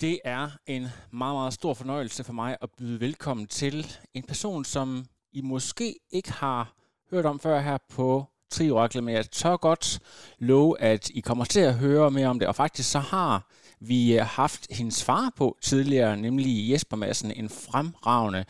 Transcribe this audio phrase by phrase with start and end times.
[0.00, 0.82] Det er en
[1.12, 5.94] meget, meget stor fornøjelse for mig at byde velkommen til en person, som I måske
[6.12, 6.72] ikke har
[7.10, 9.98] hørt om før her på Trioraklet, men jeg tør godt
[10.38, 12.48] love, at I kommer til at høre mere om det.
[12.48, 13.46] Og faktisk så har
[13.80, 18.44] vi øh, haft hendes far på tidligere, nemlig Jesper Madsen, en fremragende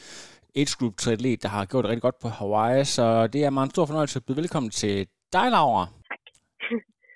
[0.56, 2.84] age group triatlet, der har gjort det rigtig godt på Hawaii.
[2.84, 5.86] Så det er mig en stor fornøjelse at byde velkommen til dig, Laura.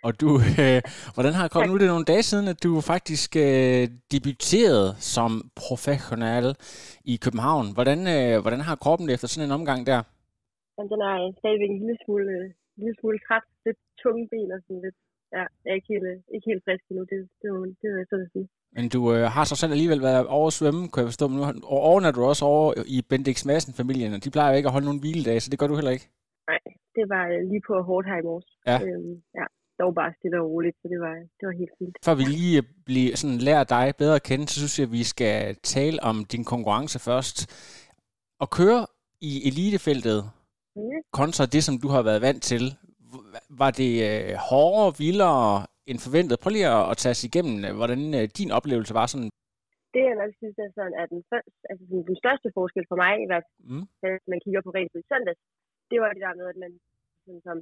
[0.06, 0.28] Og du,
[0.62, 0.80] øh,
[1.14, 1.68] hvordan har det kommet?
[1.68, 3.84] Nu er det nogle dage siden, at du faktisk øh,
[4.14, 5.30] debuterede som
[5.64, 6.46] professional
[7.12, 7.66] i København.
[7.76, 10.00] Hvordan, øh, hvordan har kroppen det efter sådan en omgang der?
[10.74, 12.32] Jamen, den er stadigvæk en lille smule,
[12.76, 13.44] en lille smule træt.
[13.66, 14.98] Lidt tunge ben og sådan lidt.
[15.36, 17.02] Ja, jeg er ikke helt, ikke helt frisk endnu.
[17.12, 18.46] Det, det, det, det er sådan at sige.
[18.76, 21.24] Men du øh, har så selv alligevel været over at svømme, kan jeg forstå.
[21.28, 21.44] Men nu
[21.92, 25.02] ordner du også over i Bendix Madsen-familien, og de plejer jo ikke at holde nogen
[25.04, 26.06] hviledage, så det gør du heller ikke.
[26.50, 26.62] Nej,
[26.96, 28.48] det var lige på hårdt her i morges.
[28.70, 28.76] Ja.
[28.84, 29.46] Øhm, ja
[29.80, 31.96] dog bare stille og roligt, så det var, det var helt fint.
[32.06, 35.04] For vi lige blive, sådan, lærer dig bedre at kende, så synes jeg, at vi
[35.12, 35.36] skal
[35.76, 37.36] tale om din konkurrence først.
[38.44, 38.80] At køre
[39.30, 40.18] i elitefeltet
[40.76, 41.00] mm.
[41.20, 42.64] kontra det, som du har været vant til,
[43.62, 45.44] var det øh, hårdere, vildere
[45.90, 46.40] end forventet?
[46.42, 49.30] Prøv lige at, at tage os igennem, hvordan øh, din oplevelse var sådan.
[49.94, 53.14] Det, jeg nok synes, er, sådan, at den, første, altså, den største forskel for mig,
[53.24, 53.84] i hvert fald, mm.
[54.00, 55.40] hvis man kigger på racet i søndags,
[55.90, 56.72] det var det der med, at man
[57.24, 57.56] sådan, som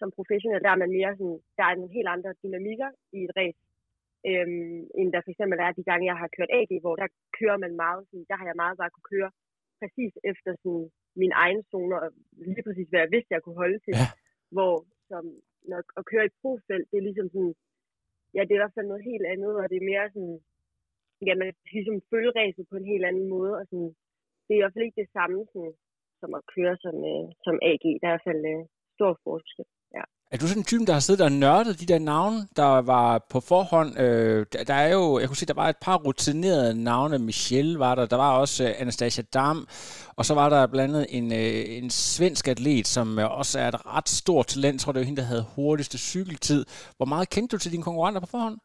[0.00, 3.32] som professionel, der er man mere sådan, der er nogle helt andre dynamikker i et
[3.38, 3.60] race,
[4.30, 7.58] øhm, end der for eksempel er de gange, jeg har kørt AG, hvor der kører
[7.64, 9.30] man meget, sådan, der har jeg meget bare kunne køre
[9.80, 10.86] præcis efter sådan,
[11.22, 12.08] min egen zone, og
[12.54, 13.94] lige præcis hvad jeg vidste, jeg kunne holde til.
[14.00, 14.08] Ja.
[14.56, 14.74] Hvor
[15.08, 15.24] som,
[15.70, 17.54] når, at køre i profelt, det er ligesom sådan,
[18.34, 20.38] ja, det er i hvert fald noget helt andet, og det er mere sådan,
[21.26, 23.92] ja, man ligesom følge racet på en helt anden måde, og sådan,
[24.44, 25.74] det er i hvert fald ikke det samme, sådan,
[26.20, 27.84] som at køre som, øh, som AG.
[28.00, 28.64] Der er i hvert fald øh,
[28.96, 29.66] stor forskel.
[30.32, 33.08] Er du sådan en type, der har siddet og nørdet de der navne, der var
[33.32, 33.90] på forhånd?
[34.04, 37.16] Øh, der, der er jo, jeg kunne se, der var et par rutinerede navne.
[37.30, 39.58] Michelle var der, der var også øh, Anastasia Dam,
[40.18, 43.68] og så var der blandt andet en, øh, en svensk atlet, som øh, også er
[43.72, 44.76] et ret stort talent.
[44.76, 46.62] Jeg tror, det var hende, der havde hurtigste cykeltid.
[46.98, 48.56] Hvor meget kendte du til dine konkurrenter på forhånd?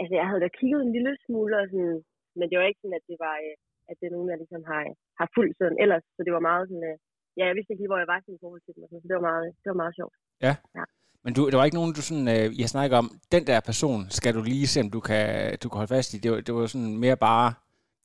[0.00, 1.96] Altså, jeg havde da kigget en lille smule, og sådan,
[2.38, 3.54] men det var ikke sådan, at det var, øh,
[3.90, 4.82] at det er nogen, der ligesom har,
[5.20, 6.04] har fuldt sådan ellers.
[6.16, 6.98] Så det var meget sådan, øh,
[7.38, 9.26] ja, jeg vidste ikke lige, hvor jeg var i forhold til dem, så det var
[9.30, 10.14] meget, det var meget sjovt.
[10.46, 10.54] Ja.
[10.78, 10.84] ja.
[11.24, 14.00] Men du, der var ikke nogen, du sådan, øh, jeg snakker om, den der person
[14.18, 15.24] skal du lige se, om du kan,
[15.62, 16.18] du kan holde fast i.
[16.24, 17.48] Det var, det var sådan mere bare,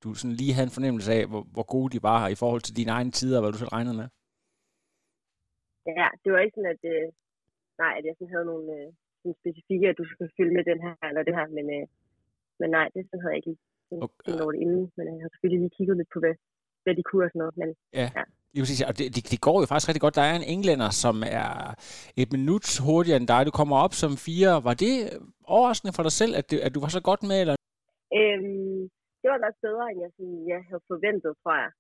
[0.04, 2.78] du sådan lige havde en fornemmelse af, hvor, hvor gode de var i forhold til
[2.80, 4.08] dine egne tider, hvad du selv regnede med.
[6.00, 7.08] Ja, det var ikke sådan, at, øh,
[7.82, 8.88] nej, at jeg sådan havde nogle øh,
[9.20, 11.86] sådan specifikke, at du skal følge med den her eller det her, men, øh,
[12.59, 13.54] men nej, det sådan havde jeg ikke
[14.30, 16.36] lige over det inden, men jeg har selvfølgelig lige kigget lidt på, hvad,
[16.88, 18.08] hvad de kunne og sådan noget, men ja.
[18.18, 18.24] ja.
[18.64, 20.20] Præcis, og det, det, det går jo faktisk rigtig godt.
[20.20, 21.52] Der er en englænder, som er
[22.22, 23.42] et minut hurtigere end dig.
[23.50, 24.52] Du kommer op som fire.
[24.68, 24.94] Var det
[25.56, 27.38] overraskende for dig selv, at, det, at du var så godt med?
[27.44, 27.56] Eller?
[28.20, 28.80] Øhm,
[29.22, 31.72] det var nok bedre, end jeg, sådan, jeg havde forventet, tror jeg.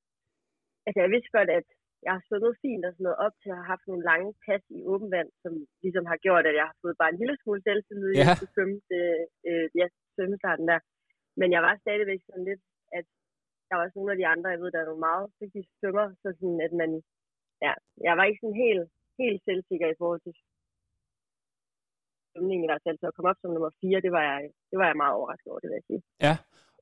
[0.85, 1.67] Altså, jeg vidste godt, at
[2.05, 4.63] jeg har svømmet fint og sådan noget op til at have haft nogle lange pas
[4.77, 5.53] i åben vand, som
[5.83, 8.33] ligesom har gjort, at jeg har fået bare en lille smule selvtillid i ja.
[8.43, 9.05] at svømme, det,
[9.49, 9.85] øh, ja,
[10.15, 10.79] svømmestarten der.
[11.39, 12.63] Men jeg var stadigvæk sådan lidt,
[12.99, 13.07] at
[13.67, 16.05] der var også nogle af de andre, jeg ved, der er nogle meget dygtige svømmer,
[16.21, 16.91] så sådan, at man,
[17.65, 17.73] ja,
[18.07, 18.85] jeg var ikke sådan helt,
[19.21, 20.33] helt selvsikker i forhold til
[22.31, 24.39] svømningen i hvert fald, så at komme op som nummer 4, det var jeg,
[24.69, 26.01] det var jeg meget overrasket over, det vil jeg sige.
[26.27, 26.35] Ja,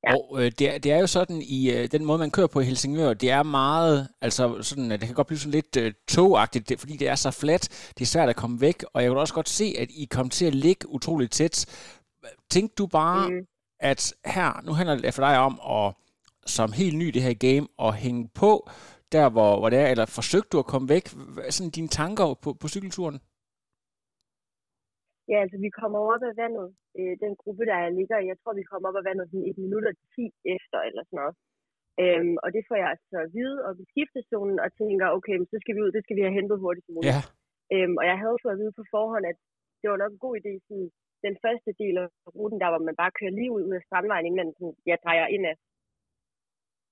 [0.07, 0.13] Ja.
[0.13, 2.59] Og øh, det, er, det er jo sådan i øh, den måde, man kører på
[2.59, 6.69] i Helsingør, det er meget, altså sådan, det kan godt blive sådan lidt øh, togagtigt,
[6.69, 9.19] det, fordi det er så fladt, det er svært at komme væk, og jeg kunne
[9.19, 11.55] også godt se, at I kom til at ligge utroligt tæt.
[12.49, 13.47] Tænkte du bare, mm.
[13.79, 15.93] at her, nu handler det for dig om at
[16.55, 18.51] som helt ny det her game og hænge på
[19.15, 21.05] der, hvor, hvor det er, eller forsøgte du at komme væk?
[21.33, 23.17] Hvad er sådan dine tanker på, på cykelturen?
[25.31, 26.67] Ja, altså vi kommer op af vandet.
[26.97, 29.57] Øh, den gruppe, der jeg ligger jeg tror, vi kommer op af vandet sådan et
[29.63, 31.35] minut og 10 efter, eller sådan noget.
[32.03, 35.57] Øhm, og det får jeg altså at vide og beskifte zonen, og tænker, okay, så
[35.61, 37.13] skal vi ud, det skal vi have hentet hurtigt som muligt.
[37.13, 37.21] Ja.
[37.73, 39.37] Øhm, og jeg havde fået at vide på forhånd, at
[39.79, 40.89] det var nok en god idé, sådan,
[41.25, 42.07] den første del af
[42.37, 44.97] ruten, der hvor man bare kører lige ud, ud af strandvejen, inden man sådan, jeg
[45.05, 45.55] drejer ind af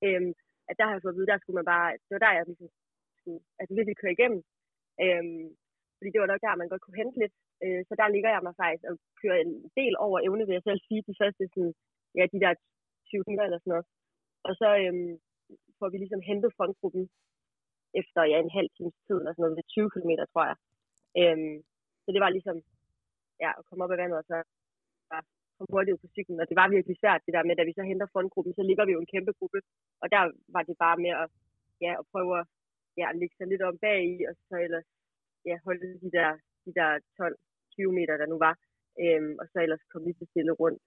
[0.06, 0.32] Øhm,
[0.70, 2.46] at der har jeg fået at vide, der skulle man bare, det var der, jeg
[2.50, 2.70] ligesom
[3.20, 4.42] skulle, altså virkelig køre igennem.
[5.04, 5.46] Øhm,
[5.98, 7.36] fordi det var nok der, man godt kunne hente lidt.
[7.64, 10.68] Øh, så der ligger jeg mig faktisk og kører en del over evne, vil jeg
[10.68, 11.74] selv sige, de første sådan,
[12.18, 12.54] ja, de der
[13.10, 13.88] 20 eller sådan noget.
[14.48, 15.14] Og så øhm,
[15.80, 17.04] får vi ligesom hentet frontgruppen
[18.02, 20.58] efter ja, en halv times tid, eller sådan noget, ved 20 km, tror jeg.
[21.20, 21.56] Øhm,
[22.04, 22.58] så det var ligesom,
[23.44, 24.38] ja, at komme op af vandet, og så
[25.56, 27.74] komme hurtigt ud på cyklen, og det var virkelig svært, det der med, da vi
[27.78, 29.60] så henter frontgruppen, så ligger vi jo en kæmpe gruppe,
[30.02, 30.22] og der
[30.56, 31.28] var det bare med at,
[31.86, 32.46] ja, at prøve at
[33.02, 34.88] ja, lægge sig lidt om bag i, og så ellers
[35.50, 36.30] ja, holde de der,
[36.66, 36.90] de der
[37.20, 38.56] 12-20 meter, der nu var,
[39.04, 40.82] øhm, og så ellers komme lige så stille rundt.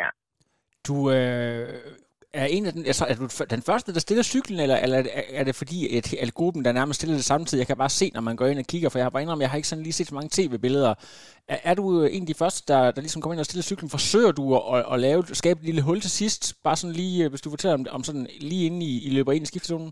[0.00, 0.08] Ja.
[0.86, 1.68] Du øh,
[2.32, 4.98] er en af den, altså, er du den første, der stiller cyklen, eller, eller
[5.38, 8.06] er det fordi, at, at gruppen, der nærmest stiller det samtidig, jeg kan bare se,
[8.14, 9.86] når man går ind og kigger, for jeg har bare indrømme, jeg har ikke sådan
[9.86, 10.92] lige set så mange tv-billeder.
[11.54, 13.70] Er, er, du øh, en af de første, der, der ligesom kommer ind og stiller
[13.70, 13.94] cyklen?
[13.96, 14.44] Forsøger du
[14.76, 16.42] at, at lave, skabe et lille hul til sidst?
[16.66, 19.32] Bare sådan lige, øh, hvis du fortæller om, om sådan lige inden I, I løber
[19.32, 19.90] ind i skiftezonen?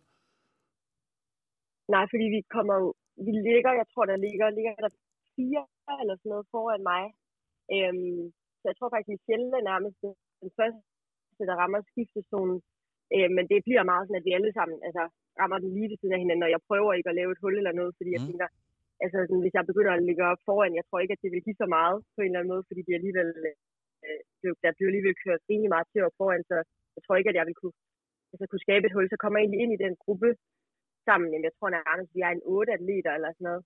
[1.94, 2.86] Nej, fordi vi kommer jo,
[3.26, 4.92] vi ligger, jeg tror, der ligger, ligger der
[5.36, 5.62] fire
[6.02, 7.04] eller sådan noget foran mig.
[7.74, 8.22] Øhm,
[8.60, 9.98] så jeg tror faktisk, Michelle er nærmest
[10.42, 10.80] den første
[11.48, 12.58] der rammer skiftezonen.
[13.14, 15.04] Øh, men det bliver meget sådan, at vi alle sammen altså,
[15.40, 17.54] rammer den lige ved siden af hinanden, og jeg prøver ikke at lave et hul
[17.56, 18.16] eller noget, fordi mm.
[18.16, 18.48] jeg tænker,
[19.04, 21.44] altså sådan, hvis jeg begynder at ligge op foran, jeg tror ikke, at det vil
[21.46, 23.30] give så meget på en eller anden måde, fordi det alligevel,
[24.04, 24.20] øh,
[24.64, 26.56] der bliver alligevel kørt rimelig meget til og foran, så
[26.96, 27.76] jeg tror ikke, at jeg vil kunne,
[28.32, 29.06] altså, kunne skabe et hul.
[29.10, 30.28] Så kommer jeg egentlig ind i den gruppe
[31.08, 33.62] sammen, jamen, jeg tror nærmest, at vi er en otte atleter eller sådan noget,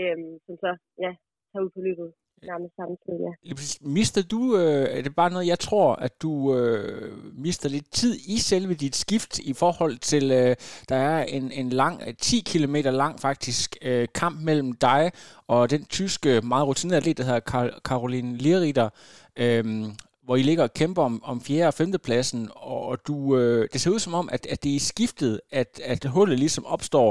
[0.00, 0.70] øh, som så,
[1.04, 1.12] ja,
[1.50, 2.08] tager ud på løbet
[2.42, 3.54] nærmest samtidig, ja.
[3.80, 8.16] Mister du, øh, er det bare noget, jeg tror, at du øh, mister lidt tid
[8.26, 10.56] i selve dit skift i forhold til, øh,
[10.88, 15.12] der er en, en lang, øh, 10 km lang faktisk, øh, kamp mellem dig
[15.46, 18.88] og den tyske, meget rutinerede atlet, der hedder Caroline Lierritter.
[19.36, 19.92] Øhm,
[20.28, 21.70] hvor I ligger og kæmper om, om 4.
[21.70, 21.88] og 5.
[22.06, 22.40] pladsen,
[22.78, 26.00] og du, øh, det ser ud som om, at, at det er skiftet, at, at
[26.16, 27.08] hullet ligesom opstår,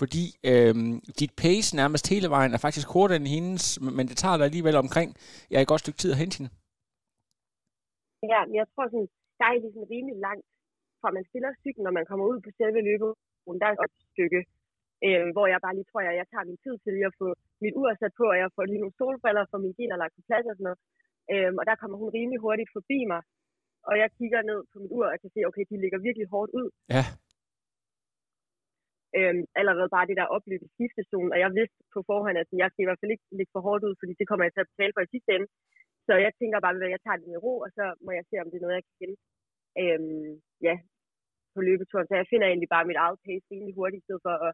[0.00, 0.74] fordi øh,
[1.20, 3.64] dit pace nærmest hele vejen er faktisk hurtigere end hendes,
[3.98, 5.08] men det tager dig alligevel omkring
[5.52, 6.50] ja, et godt stykke tid at hente hende.
[8.32, 10.46] Ja, men jeg tror sådan, der er ligesom rimelig langt
[11.00, 13.10] fra man stiller cyklen, når man kommer ud på selve løbet.
[13.62, 14.40] Der er et stykke,
[15.06, 17.28] øh, hvor jeg bare lige tror, jeg, jeg tager min tid til at få
[17.62, 20.22] mit ur sat på, og jeg får lige nogle solbriller for min gener lagt på
[20.28, 20.80] plads og sådan noget.
[21.32, 23.22] Øhm, og der kommer hun rimelig hurtigt forbi mig.
[23.88, 26.52] Og jeg kigger ned på mit ur og kan se, okay, de ligger virkelig hårdt
[26.60, 26.68] ud.
[26.96, 27.04] Ja.
[29.18, 32.68] Øhm, allerede bare det der opløb i skiftezonen, og jeg vidste på forhånd, at jeg
[32.70, 34.70] skal i hvert fald ikke ligge for hårdt ud, fordi det kommer jeg til at
[34.72, 35.48] betale for i sidste ende.
[36.06, 38.34] Så jeg tænker bare, at jeg tager det med ro, og så må jeg se,
[38.42, 39.16] om det er noget, jeg kan kende
[39.82, 40.32] øhm,
[40.68, 40.74] ja,
[41.54, 42.08] på løbeturen.
[42.08, 44.52] Så jeg finder egentlig bare mit eget pace rimelig hurtigt, i stedet for at,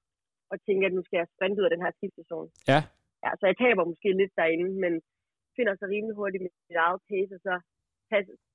[0.52, 2.48] at tænke, at nu skal jeg sprinte ud af den her skiftezone.
[2.72, 2.80] Ja.
[3.24, 3.30] ja.
[3.38, 4.92] Så jeg taber måske lidt derinde, men
[5.56, 7.54] finder sig rimelig hurtigt med sit eget pace, og så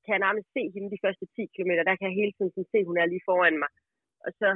[0.03, 1.71] kan jeg nærmest se hende de første 10 km.
[1.89, 3.71] Der kan jeg hele tiden se, at hun er lige foran mig.
[4.25, 4.50] Og så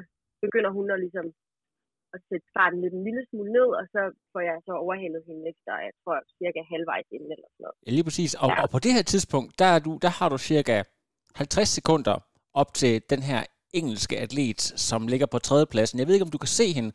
[0.43, 1.27] begynder hun at ligesom
[2.15, 4.01] at sætte farten lidt en lille smule ned, og så
[4.31, 7.77] får jeg så overhældet hende efter, jeg tror, cirka halvvejs inden eller sådan noget.
[7.85, 8.31] Ja, lige præcis.
[8.43, 8.55] Og, ja.
[8.63, 10.75] og på det her tidspunkt, der, er du, der har du cirka
[11.35, 12.15] 50 sekunder
[12.61, 13.41] op til den her
[13.79, 15.99] engelske atlet, som ligger på tredjepladsen.
[15.99, 16.91] Jeg ved ikke, om du kan se hende,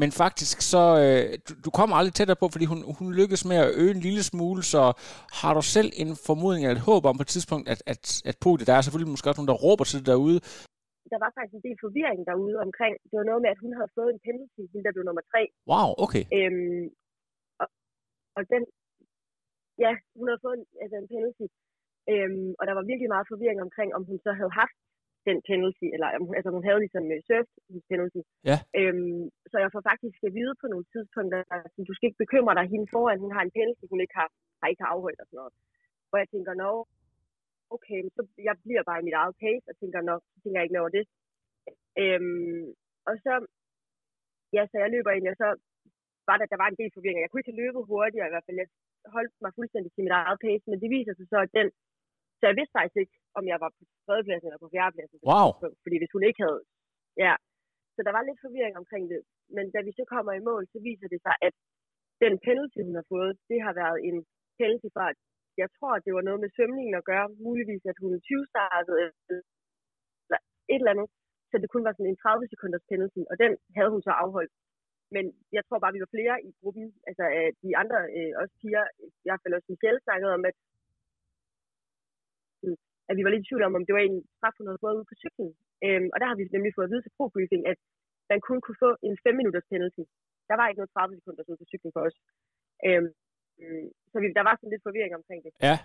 [0.00, 3.58] men faktisk så, øh, du, du kommer aldrig tættere på, fordi hun, hun lykkes med
[3.64, 4.82] at øge en lille smule, så
[5.40, 8.36] har du selv en formodning eller et håb om på et tidspunkt, at, at, at
[8.44, 10.38] podiet, der er selvfølgelig måske også nogen, der råber til det derude.
[11.12, 13.90] Der var faktisk en del forvirring derude omkring, det var noget med, at hun havde
[13.98, 15.42] fået en penalty, hende der blev nummer tre.
[15.70, 16.24] Wow, okay.
[16.38, 16.84] Øhm,
[17.62, 17.66] og,
[18.36, 18.62] og den,
[19.84, 21.46] ja, hun havde fået en, altså en penalty,
[22.12, 24.76] øhm, og der var virkelig meget forvirring omkring, om hun så havde haft
[25.28, 28.20] den penalty, eller altså hun havde ligesom uh, surfed hendes penalty.
[28.50, 28.58] Ja.
[28.78, 32.54] Øhm, så jeg får faktisk at vide på nogle tidspunkter, at du skal ikke bekymre
[32.58, 34.28] dig hende foran, hun har en penalty, hun ikke har,
[34.60, 35.54] har ikke har afholdt og sådan noget.
[36.12, 36.70] Og jeg tænker, nå,
[37.76, 40.66] okay, så jeg bliver bare i mit eget pace, og tænker, nå, så tænker jeg
[40.66, 41.04] ikke over det.
[42.02, 42.64] Øhm,
[43.08, 43.32] og så,
[44.56, 45.48] ja, så jeg løber ind, og så
[46.28, 47.22] var der, der var en del forvirring.
[47.22, 48.62] Jeg kunne ikke løbet hurtigere i hvert fald.
[48.62, 48.68] Jeg
[49.16, 51.68] holdt mig fuldstændig til mit eget pace, men det viser sig så, at den
[52.42, 55.18] så jeg vidste faktisk ikke, om jeg var på tredjepladsen eller på fjerdepladsen.
[55.30, 55.48] Wow.
[55.84, 56.60] Fordi hvis hun ikke havde...
[57.24, 57.34] Ja.
[57.94, 59.20] Så der var lidt forvirring omkring det.
[59.56, 61.54] Men da vi så kommer i mål, så viser det sig, at
[62.24, 64.16] den penalty, hun har fået, det har været en
[64.60, 65.06] penalty fra,
[65.62, 67.26] jeg tror, at det var noget med svømningen at gøre.
[67.46, 70.38] Muligvis, at hun 20 startede eller
[70.72, 71.08] et eller andet.
[71.50, 74.52] Så det kun var sådan en 30 sekunders penalty, og den havde hun så afholdt.
[75.14, 75.24] Men
[75.56, 77.24] jeg tror bare, vi var flere i gruppen, altså
[77.62, 78.84] de andre, øh, også piger,
[79.24, 80.56] i hvert fald også Michelle snakkede om, at
[83.12, 84.98] at vi var lidt i tvivl om, om det var en straf, hun havde fået
[84.98, 85.50] ude på cyklen.
[85.84, 87.78] Øhm, og der har vi nemlig fået at vide til pro-briefing, at
[88.30, 90.04] man kun kunne få en 5 minutters penalty.
[90.48, 92.16] Der var ikke noget 30 sekunder ude på cyklen for os.
[92.86, 93.10] Øhm,
[94.10, 95.52] så vi, der var sådan lidt forvirring omkring det.
[95.68, 95.76] Ja.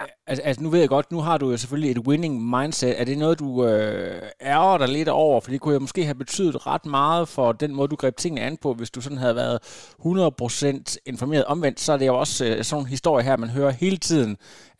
[0.00, 0.06] Ja.
[0.30, 3.00] Altså, altså, nu ved jeg godt, nu har du jo selvfølgelig et winning mindset.
[3.00, 4.22] Er det noget, du øh,
[4.54, 5.40] ærger dig lidt over?
[5.40, 8.46] For det kunne jo måske have betydet ret meget for den måde, du greb tingene
[8.48, 11.44] an på, hvis du sådan havde været 100% informeret.
[11.54, 14.32] Omvendt, så er det jo også øh, sådan en historie her, man hører hele tiden,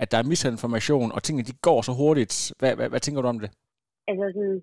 [0.03, 2.35] at der er misinformation, og tingene de går så hurtigt.
[2.59, 3.51] Hvad, hvad, hvad tænker du om det?
[4.11, 4.59] Altså, sådan,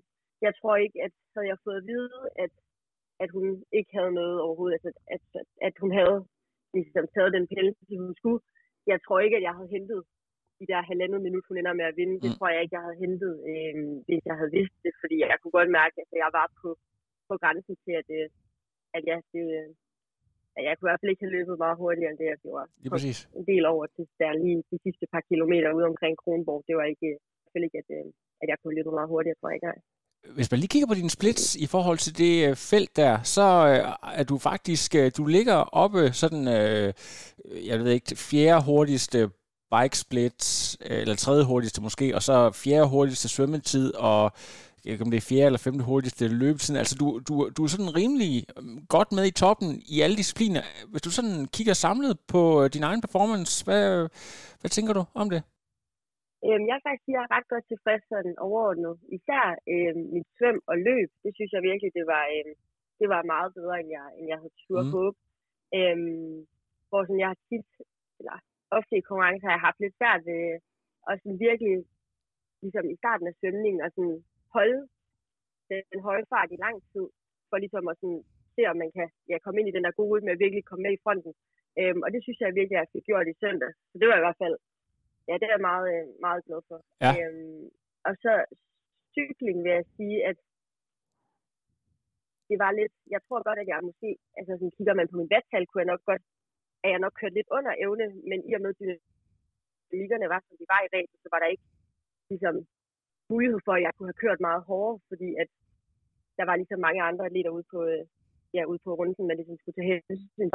[0.46, 2.10] jeg tror ikke, at havde jeg fået at vide,
[2.44, 2.52] at,
[3.24, 3.46] at hun
[3.78, 6.18] ikke havde noget overhovedet, altså, at, at, at hun havde
[6.76, 8.40] ligesom taget den pille, som hun skulle,
[8.92, 10.00] jeg tror ikke, at jeg havde hentet
[10.60, 12.16] de der halvandet minut, hun ender med at vinde.
[12.16, 12.22] Mm.
[12.24, 13.74] Det tror jeg ikke, jeg havde hentet, øh,
[14.06, 16.68] hvis jeg havde vidst det, fordi jeg kunne godt mærke, at jeg var på,
[17.28, 18.26] på grænsen til, at, øh,
[18.96, 19.44] at jeg, det,
[20.56, 22.66] at jeg kunne i hvert fald ikke have løbet meget hurtigere, end det, jeg gjorde.
[22.80, 23.18] Det er præcis.
[23.40, 26.60] En del over til der lige de sidste par kilometer ude omkring Kronborg.
[26.68, 27.08] Det var ikke,
[27.42, 28.06] hvert fald ikke, at, øh,
[28.42, 29.70] at jeg kunne løbe meget hurtigere, tror jeg ikke.
[29.72, 29.80] Nej
[30.34, 33.42] hvis man lige kigger på dine splits i forhold til det øh, felt der, så
[33.42, 36.46] øh, er du faktisk, øh, du ligger oppe sådan,
[37.68, 39.30] jeg ved ikke, fjerde hurtigste
[39.74, 40.40] bike split,
[40.80, 44.32] eller tredje hurtigste måske, og så fjerde hurtigste svømmetid, og
[44.84, 46.72] jeg ikke om det er fjerde eller femte hurtigste løbetid.
[46.82, 48.32] Altså du, du, du er sådan rimelig
[48.94, 50.62] godt med i toppen i alle discipliner.
[50.90, 52.42] Hvis du sådan kigger samlet på
[52.74, 53.84] din egen performance, hvad,
[54.60, 55.42] hvad tænker du om det?
[56.46, 58.94] Øhm, jeg er faktisk jeg er ret godt tilfreds sådan overordnet.
[59.18, 62.54] Især øhm, mit svøm og løb, det synes jeg virkelig, det var, øhm,
[63.00, 64.94] det var meget bedre, end jeg, end jeg havde turde mm.
[64.96, 65.18] håbe.
[65.78, 66.34] Øhm,
[66.88, 67.68] hvor sådan, jeg har tit,
[68.18, 68.36] eller
[68.78, 70.42] ofte i konkurrence har jeg haft lidt svært ved
[71.10, 71.74] at sådan virkelig,
[72.62, 74.18] ligesom i starten af svømningen, og sådan
[74.56, 74.80] holde
[75.68, 77.06] den, høje fart i lang tid,
[77.48, 78.22] for ligesom at sådan,
[78.54, 80.82] se, om man kan ja, komme ind i den der gode rytme og virkelig komme
[80.82, 81.32] med i fronten.
[81.80, 83.70] Øhm, og det synes jeg virkelig, at jeg fik gjort i søndag.
[83.90, 84.56] Så det var i hvert fald
[85.28, 86.78] ja, det er jeg meget, øh, meget glad for.
[87.04, 87.10] Ja.
[87.18, 87.64] Øhm,
[88.08, 88.32] og så
[89.14, 90.38] cykling vil jeg sige, at
[92.48, 94.08] det var lidt, jeg tror godt, at jeg måske,
[94.38, 96.22] altså sådan kigger man på min vattal, kunne jeg nok godt,
[96.84, 99.00] at jeg nok kørt lidt under evne, men i og med, at
[99.90, 101.66] dynamikkerne var, som de var i dag, så var der ikke
[102.32, 102.54] ligesom
[103.32, 105.48] mulighed for, at jeg kunne have kørt meget hårdere, fordi at
[106.38, 108.04] der var ligesom mange andre atleter ude på, øh,
[108.56, 110.46] ja, ude på runden, man ligesom skulle tage hensyn til.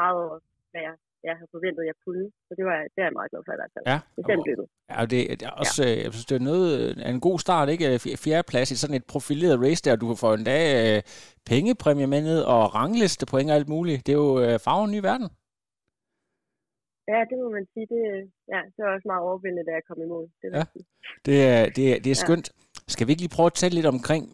[0.00, 0.38] Meget over,
[0.70, 0.96] hvad jeg
[1.28, 2.24] jeg havde forventet, jeg kunne.
[2.46, 3.84] Så det var det er jeg meget glad for i hvert fald.
[3.92, 4.66] Ja, Bestemt løbet.
[4.90, 5.90] Ja, og det, det er også, ja.
[5.90, 7.86] Øh, jeg synes, det er noget, øh, en god start, ikke?
[8.24, 10.98] Fjerde plads i sådan et profileret race der, du får en dag øh,
[11.50, 14.06] pengepræmie med ned og rangliste point og alt muligt.
[14.06, 15.28] Det er jo øh, farven ny verden.
[17.12, 17.86] Ja, det må man sige.
[17.94, 18.02] Det,
[18.54, 20.26] ja, det var også meget overvældende, da jeg kom i mål.
[20.42, 20.64] Det, ja,
[21.26, 22.48] det er, det er, det er skønt.
[22.48, 22.92] Ja.
[22.92, 24.24] Skal vi ikke lige prøve at tale lidt omkring,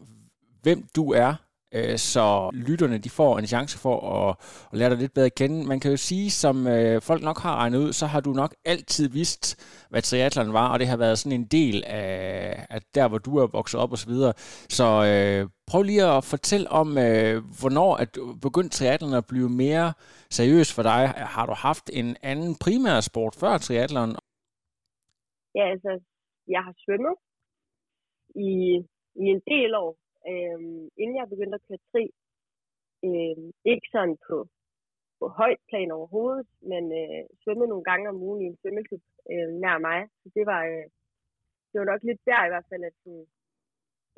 [0.64, 1.30] hvem du er
[1.74, 4.36] øh, så lytterne de får en chance for at,
[4.72, 5.66] at lære dig lidt bedre at kende.
[5.66, 8.54] Man kan jo sige, som øh, folk nok har regnet ud, så har du nok
[8.64, 9.44] altid vidst,
[9.90, 13.36] hvad triathlon var, og det har været sådan en del af, af der, hvor du
[13.36, 13.98] er vokset op osv.
[13.98, 14.32] Så, videre.
[14.68, 19.48] så øh, prøv lige at fortælle om, øh, hvornår at du begyndte triathlon at blive
[19.48, 19.92] mere
[20.30, 21.02] seriøs for dig.
[21.16, 24.10] Har du haft en anden primær sport før triathlon?
[25.54, 26.00] Ja, altså,
[26.48, 27.14] jeg har svømmet
[28.34, 28.52] i,
[29.22, 29.96] i en del år,
[30.32, 32.04] øhm, inden jeg begyndte at køre tri.
[33.08, 34.36] Øhm, ikke sådan på,
[35.18, 39.48] på højt plan overhovedet, men øh, svømme nogle gange om ugen i en svømmeklub øh,
[39.62, 40.00] nær mig.
[40.22, 40.86] Så det var, øh,
[41.70, 43.26] det var nok lidt der i hvert fald, at sådan,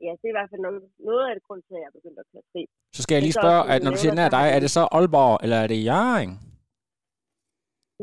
[0.04, 2.20] ja, det er i hvert fald noget, noget af det grund til, at jeg begyndte
[2.22, 2.62] at køre tri.
[2.96, 5.36] Så skal jeg lige spørge, at når du siger nær dig, er det så Aalborg,
[5.44, 6.32] eller er det Jaring?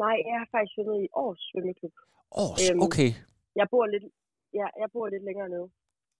[0.03, 1.95] Nej, jeg har faktisk svømmet i Års svømmeklub.
[2.43, 3.09] Års, øhm, okay.
[3.59, 4.05] Jeg bor lidt,
[4.59, 5.67] ja, jeg bor lidt længere nede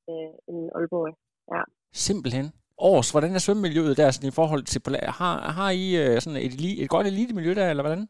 [0.10, 1.18] øh, end Aalborg.
[1.54, 1.64] Ja.
[1.94, 2.46] Simpelthen.
[2.78, 4.80] Års, hvordan er svømmemiljøet der sådan i forhold til,
[5.20, 6.54] har, har I uh, sådan et,
[6.84, 8.04] et godt elitemiljø der, eller hvordan?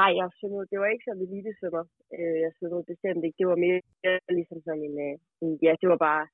[0.00, 1.84] Nej, jeg svømmede, det var ikke som elitesvømmer.
[2.16, 3.38] Øh, jeg svømmede bestemt ikke.
[3.40, 3.78] Det var mere
[4.38, 6.24] ligesom sådan en, øh, en ja, det var bare,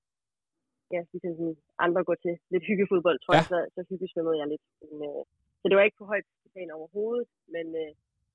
[0.95, 3.39] ja, ligesom sådan andre går til lidt hyggefodbold, tror ja.
[3.41, 4.65] jeg, så, så hyggesvømmede jeg lidt.
[4.81, 5.23] Men, øh,
[5.61, 7.93] så det var ikke på højt plan overhovedet, men, øh,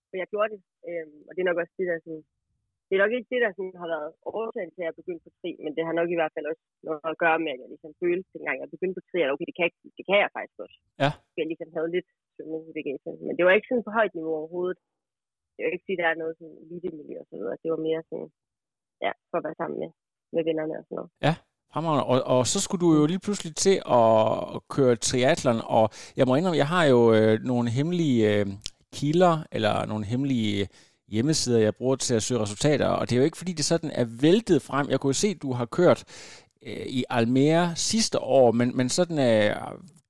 [0.10, 0.62] men jeg gjorde det.
[0.88, 2.24] Øh, og det er nok også det, der sådan,
[2.90, 5.32] det er nok ikke det, der sådan har været årsagen til, at jeg begyndte på
[5.40, 7.70] tri, men det har nok i hvert fald også noget at gøre med, at jeg
[7.74, 9.68] ligesom følte, dengang jeg begyndte på tri, at okay, det kan,
[9.98, 10.78] det kan jeg faktisk også.
[11.04, 11.12] Ja.
[11.40, 14.78] Jeg ligesom havde lidt svømningsbevægelse, men det var ikke sådan på højt niveau overhovedet.
[15.54, 17.56] Det var ikke fordi, der er noget sådan elite miljø og så videre.
[17.64, 18.30] Det var mere sådan,
[19.06, 19.92] ja, for at være sammen med,
[20.36, 21.12] med vennerne og sådan noget.
[21.28, 21.34] Ja,
[21.74, 22.06] Fremragende.
[22.12, 24.08] Og, og så skulle du jo lige pludselig til at
[24.76, 25.86] køre triathlon, og
[26.18, 28.46] jeg må indrømme, jeg har jo øh, nogle hemmelige øh,
[28.98, 30.68] kilder, eller nogle hemmelige
[31.16, 33.92] hjemmesider, jeg bruger til at søge resultater, og det er jo ikke fordi, det sådan
[34.02, 34.86] er væltet frem.
[34.90, 36.00] Jeg kunne se, at du har kørt
[36.68, 39.50] øh, i Almere sidste år, men, men sådan øh,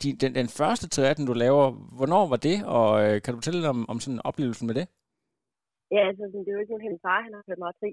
[0.02, 1.66] de, den, den første triathlon, du laver,
[1.98, 4.86] hvornår var det, og øh, kan du fortælle om, om sådan oplevelsen med det?
[5.96, 7.90] Ja, altså det er jo ikke nogen hendes far, han har kørt meget tri,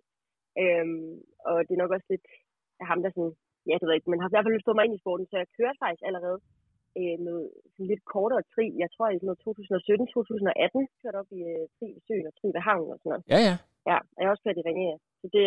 [0.63, 1.11] øhm,
[1.49, 2.27] og det er nok også lidt
[2.81, 3.35] af ham, der sådan,
[3.69, 5.35] ja, det ved ikke, men har i hvert fald lyst mig ind i sporten, så
[5.43, 6.39] jeg kører faktisk allerede
[7.01, 8.67] øh, noget sådan lidt kortere tri.
[8.83, 12.63] Jeg tror, i noget 2017-2018 kørte op i øh, tri ved søen og tri ved
[12.69, 13.25] havnen og sådan noget.
[13.35, 13.57] Ja, ja.
[13.91, 14.99] Ja, og jeg har også kørt i Ringe.
[15.21, 15.47] Så det,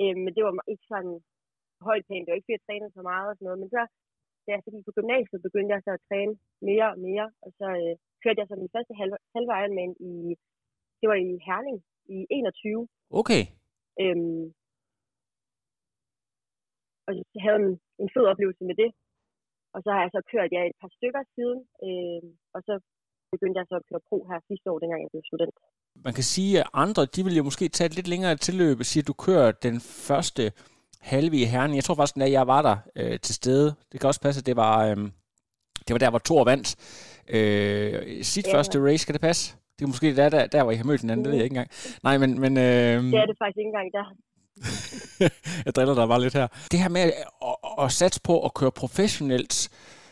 [0.00, 1.14] øh, men det var ikke sådan
[1.88, 2.24] højt pænt.
[2.24, 3.60] Det var ikke, fordi jeg trænede så meget og sådan noget.
[3.62, 3.82] Men så,
[4.44, 6.34] da jeg fordi på gymnasiet, begyndte jeg så at træne
[6.68, 7.26] mere og mere.
[7.44, 10.12] Og så øh, kørte jeg så min første halve, halve Ironman i,
[11.00, 11.78] det var i Herning
[12.16, 12.88] i 21.
[13.20, 13.42] Okay.
[14.02, 14.44] Øhm,
[17.06, 17.70] og så havde en,
[18.02, 18.90] en fed oplevelse med det.
[19.74, 22.22] Og så har jeg så kørt jeg et par stykker siden, øh,
[22.54, 22.74] og så
[23.32, 25.56] begyndte jeg så at køre pro her sidste år, dengang jeg blev student.
[26.06, 28.86] Man kan sige, at andre, de vil jo måske tage et lidt længere tilløb og
[28.90, 29.76] sige, at du kører den
[30.08, 30.44] første
[31.12, 31.76] halve i Herning.
[31.76, 33.68] Jeg tror faktisk, at jeg var der øh, til stede.
[33.90, 34.96] Det kan også passe, at det var, øh,
[35.86, 36.68] det var der, hvor Thor vandt
[37.36, 38.54] øh, sit ja.
[38.56, 39.06] første race.
[39.06, 39.56] Kan det passe?
[39.76, 41.24] Det er måske der, der, der hvor I har mødt hinanden, mm.
[41.24, 41.70] det ved jeg ikke engang.
[42.06, 42.30] Nej, men...
[42.44, 44.06] men øh, det er det faktisk ikke engang der.
[45.66, 46.46] jeg driller dig bare lidt her.
[46.70, 47.12] Det her med at,
[47.42, 49.70] at, at satse på at køre professionelt,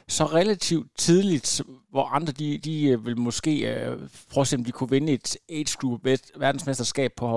[0.09, 3.99] så relativt tidligt, hvor andre de, de øh, vil måske øh,
[4.33, 6.05] prøve at se, om de kunne vinde et age group
[6.45, 7.28] verdensmesterskab på,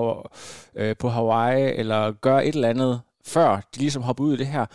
[0.74, 3.02] øh, på Hawaii, eller gøre et eller andet,
[3.34, 4.66] før de ligesom hopper ud i det her.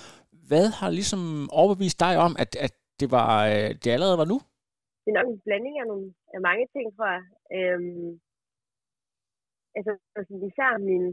[0.48, 4.38] Hvad har ligesom overbevist dig om, at, at det, var, øh, det allerede var nu?
[5.04, 7.24] Det er nok en blanding af, nogle, af mange ting, tror jeg.
[7.58, 8.10] Øhm,
[9.78, 11.04] altså, altså især min,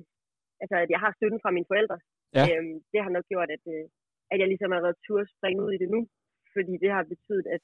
[0.64, 1.98] altså, at jeg har støtten fra mine forældre.
[2.36, 2.44] Ja.
[2.50, 3.84] Øhm, det har nok gjort, at, øh,
[4.32, 6.00] at jeg ligesom har været tur springe ud i det nu.
[6.54, 7.62] Fordi det har betydet, at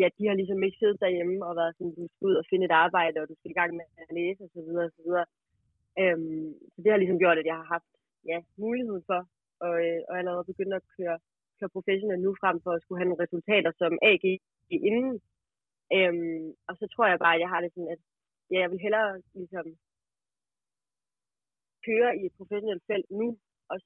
[0.00, 2.64] ja, de har ligesom ikke siddet derhjemme og været sådan, du skal ud og finde
[2.66, 4.48] et arbejde, og du skal i gang med at læse osv.
[4.54, 5.26] Så, videre, og så, videre.
[6.02, 7.90] Øhm, så det har ligesom gjort, at jeg har haft
[8.30, 9.20] ja, mulighed for
[9.66, 11.18] og, øh, og allerede begynde at køre,
[11.58, 14.24] køre professionelt nu frem for at skulle have nogle resultater som AG
[14.88, 15.14] inden.
[15.96, 18.00] Øhm, og så tror jeg bare, at jeg har det sådan, at
[18.52, 19.66] ja, jeg vil hellere ligesom
[21.86, 23.28] køre i et professionelt felt nu,
[23.70, 23.76] og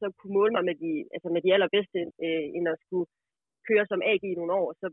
[0.00, 3.08] så kunne måle mig med de, altså med de allerbedste, øh, end at skulle
[3.68, 4.86] køre som AG i nogle år, og så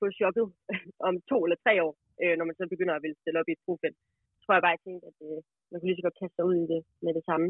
[0.00, 0.46] få chokket
[1.08, 1.92] om to eller tre år,
[2.22, 3.94] øh, når man så begynder at ville stille op i et profil.
[4.34, 6.36] Så tror jeg bare, at jeg tænkte, at øh, man kunne lige så godt kaste
[6.36, 7.48] sig ud i det med det samme.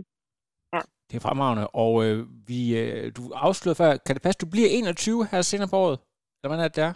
[0.75, 0.81] Ja.
[1.09, 2.17] Det er fremragende, og øh,
[2.51, 5.99] vi, øh, du afslørede før, kan det passe, du bliver 21 her senere på året?
[6.37, 6.93] Eller hvordan er det der?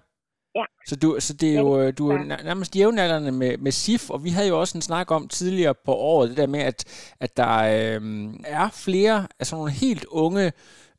[0.59, 0.67] Ja.
[0.89, 2.19] Så, du, så det er jo du er
[2.51, 5.93] nærmest jævnaldrende med, med SIF, og vi havde jo også en snak om tidligere på
[6.13, 6.81] året, det der med, at,
[7.25, 8.01] at der øh,
[8.61, 10.47] er flere af sådan nogle helt unge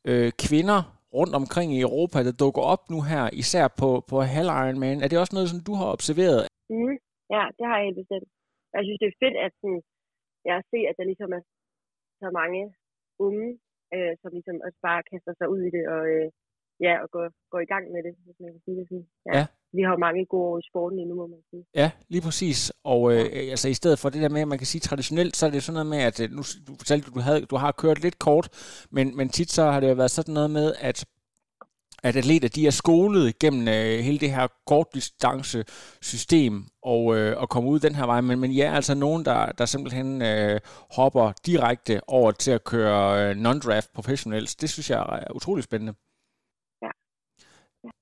[0.09, 0.79] øh, kvinder
[1.17, 5.01] rundt omkring i Europa, der dukker op nu her, især på, på Hall Ironman.
[5.03, 6.41] Er det også noget, som du har observeret?
[6.73, 6.95] Mm,
[7.35, 8.29] ja, det har jeg helt bestemt.
[8.75, 9.81] Jeg synes, det er fedt, at sådan,
[10.49, 11.43] jeg ser, at der ligesom er
[12.21, 12.61] så mange
[13.27, 13.47] unge,
[13.95, 16.27] øh, som ligesom også bare kaster sig ud i det, og øh,
[16.79, 17.19] ja, og gå,
[17.51, 19.07] gå i gang med det, hvis man kan sige det sådan.
[19.25, 19.37] Ja.
[19.39, 19.45] ja.
[19.75, 21.65] Vi har jo mange gode år i sporten endnu, må man sige.
[21.75, 22.71] Ja, lige præcis.
[22.83, 25.45] Og øh, altså i stedet for det der med, at man kan sige traditionelt, så
[25.45, 27.71] er det sådan noget med, at øh, nu du fortalte du, du, havde, du har
[27.71, 28.47] kørt lidt kort,
[28.91, 31.05] men, men tit så har det jo været sådan noget med, at
[32.03, 35.63] at atleter de er skolet gennem øh, hele det her kortdistance
[36.01, 38.21] system og, øh, og komme ud den her vej.
[38.21, 40.59] Men, men ja, altså nogen, der, der simpelthen øh,
[40.91, 44.55] hopper direkte over til at køre øh, non-draft professionelt.
[44.61, 45.93] Det synes jeg er utrolig spændende.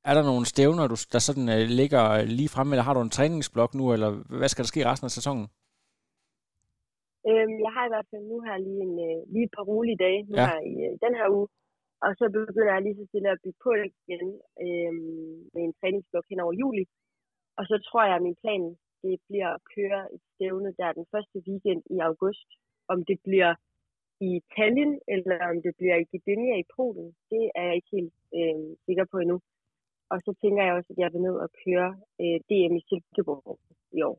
[0.10, 2.04] Er der nogle stævner, du, der sådan uh, ligger
[2.40, 5.16] lige fremme, eller har du en træningsblok nu, eller hvad skal der ske resten af
[5.20, 5.46] sæsonen?
[7.30, 10.02] Øhm, jeg har i hvert fald nu her lige, en, uh, lige et par rolige
[10.06, 10.48] dage nu ja.
[10.50, 10.74] her i
[11.06, 11.48] den her uge.
[12.06, 13.72] Og så begynder jeg lige så stille at bygge på
[14.04, 14.28] igen
[14.66, 16.86] øhm, med en træningsblok hen over juli.
[17.60, 18.64] Og så tror jeg, at min plan
[19.04, 22.50] det bliver at køre et stævne der den første weekend i august.
[22.94, 23.52] Om det bliver
[24.30, 28.16] i Tallinn, eller om det bliver i Gdynia i Polen, det er jeg ikke helt
[28.40, 29.38] øh, sikker på endnu.
[30.12, 31.90] Og så tænker jeg også, at jeg vil ned og køre
[32.22, 33.60] øh, DM i Silkeborg
[33.98, 34.18] i år.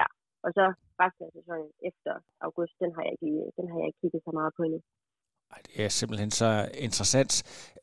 [0.00, 0.06] Ja,
[0.44, 0.64] og så
[1.02, 2.12] resten af sæsonen efter
[2.46, 4.80] august, den har jeg ikke, den har jeg ikke kigget så meget på endnu.
[5.52, 6.50] Ej, det er simpelthen så
[6.86, 7.32] interessant.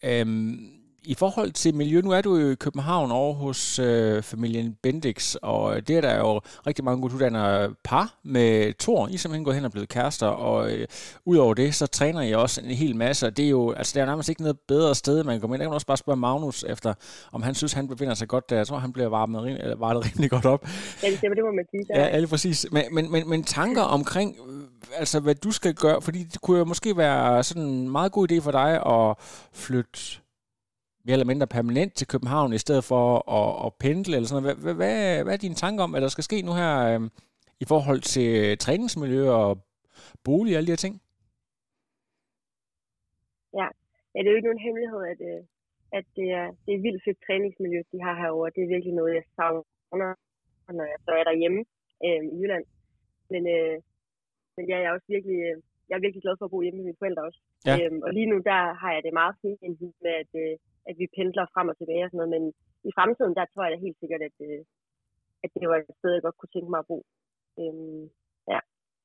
[0.10, 4.78] Øhm, i forhold til miljø, nu er du jo i København over hos øh, familien
[4.84, 9.08] Bendix, og det er der jo rigtig mange gode par med Thor.
[9.08, 10.88] I er simpelthen gået hen og blevet kærester, og øh,
[11.26, 14.02] udover det, så træner I også en hel masse, og det er jo, altså det
[14.02, 15.62] er nærmest ikke noget bedre sted, man kan komme ind.
[15.62, 16.94] Jeg kan også bare spørge Magnus efter,
[17.32, 18.56] om han synes, han befinder sig godt der.
[18.56, 20.68] Jeg tror, han bliver varmet, eller varmet rimelig godt op.
[21.04, 21.86] Ja, det, det må man sige.
[21.96, 22.68] Ja, alle præcis.
[22.72, 24.36] Men, men, men, men tanker omkring,
[24.94, 28.32] altså hvad du skal gøre, fordi det kunne jo måske være sådan en meget god
[28.32, 29.16] idé for dig at
[29.54, 30.25] flytte
[31.06, 33.06] mere eller mindre permanent til København, i stedet for
[33.40, 34.58] at, at pendle eller sådan noget.
[34.64, 37.02] Hvad, hvad, hvad er dine tanker om, hvad der skal ske nu her øh,
[37.64, 39.50] i forhold til træningsmiljø og
[40.26, 40.96] bolig og alle de her ting?
[43.60, 43.68] Ja,
[44.14, 45.42] ja det er jo ikke nogen hemmelighed, at, øh,
[45.98, 48.54] at det, er, det er vildt fedt træningsmiljø, de har herovre.
[48.56, 50.12] Det er virkelig noget, jeg savner,
[50.80, 51.62] når jeg så er derhjemme
[52.06, 52.66] øh, i Jylland.
[53.34, 53.78] Men, øh,
[54.56, 56.78] men ja, jeg er også virkelig, øh, jeg er virkelig glad for at bo hjemme
[56.80, 57.42] med mine forældre også.
[57.68, 57.76] Ja.
[57.78, 59.62] Øhm, og lige nu, der har jeg det meget fint
[60.06, 60.56] med, at, øh,
[60.90, 62.44] at vi pendler frem og tilbage og sådan noget, men
[62.90, 64.62] i fremtiden, der tror jeg da helt sikkert, at, øh,
[65.44, 66.98] at det var et sted, jeg godt kunne tænke mig at bo.
[67.62, 68.04] Øhm,
[68.54, 68.60] ja.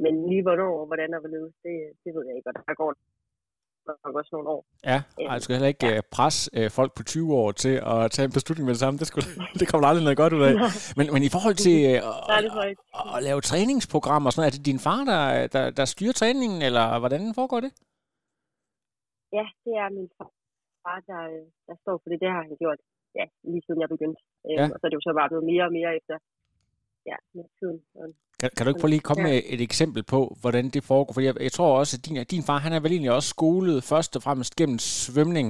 [0.04, 2.90] Men lige hvornår og hvordan og hvorledes, det, det ved jeg ikke, og der går
[4.04, 4.64] nok også nogle år.
[4.84, 5.96] Ja, og jeg skal heller ikke ja.
[5.96, 8.98] Øh, presse øh, folk på 20 år til at tage en beslutning med det samme.
[8.98, 9.26] Det, skulle,
[9.60, 10.54] det kommer aldrig noget godt ud af.
[10.96, 11.96] Men, men i forhold til øh,
[12.36, 12.76] at, at,
[13.16, 16.62] at lave træningsprogrammer og sådan noget, er det din far, der, der, der styrer træningen,
[16.68, 17.72] eller hvordan foregår det?
[19.36, 20.30] Ja, det er min far,
[20.84, 21.22] der,
[21.68, 22.18] der står for det.
[22.22, 22.80] Det har han gjort
[23.18, 24.20] ja, lige siden jeg begyndte.
[24.46, 24.64] Øhm, ja.
[24.72, 26.16] Og så er det jo så bare blevet mere og mere efter
[27.10, 27.78] ja, med tiden.
[28.40, 29.28] Kan, kan du ikke prøve lige komme ja.
[29.28, 31.12] med et eksempel på, hvordan det foregår?
[31.12, 33.78] For jeg, jeg tror også, at din, din far, han er vel egentlig også skolet
[33.92, 35.48] først og fremmest gennem svømning,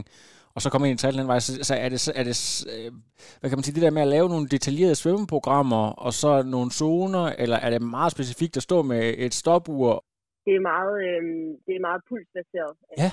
[0.55, 1.39] og så kommer ind i vej.
[1.39, 2.37] Så, så er det, er det
[2.73, 2.93] øh,
[3.41, 6.71] hvad kan man sige, det der med at lave nogle detaljerede svømmeprogrammer, og så nogle
[6.71, 10.05] zoner, eller er det meget specifikt at stå med et stopur?
[10.47, 11.23] Det er meget, øh,
[11.67, 12.73] det er meget pulsbaseret.
[12.99, 13.11] Ja.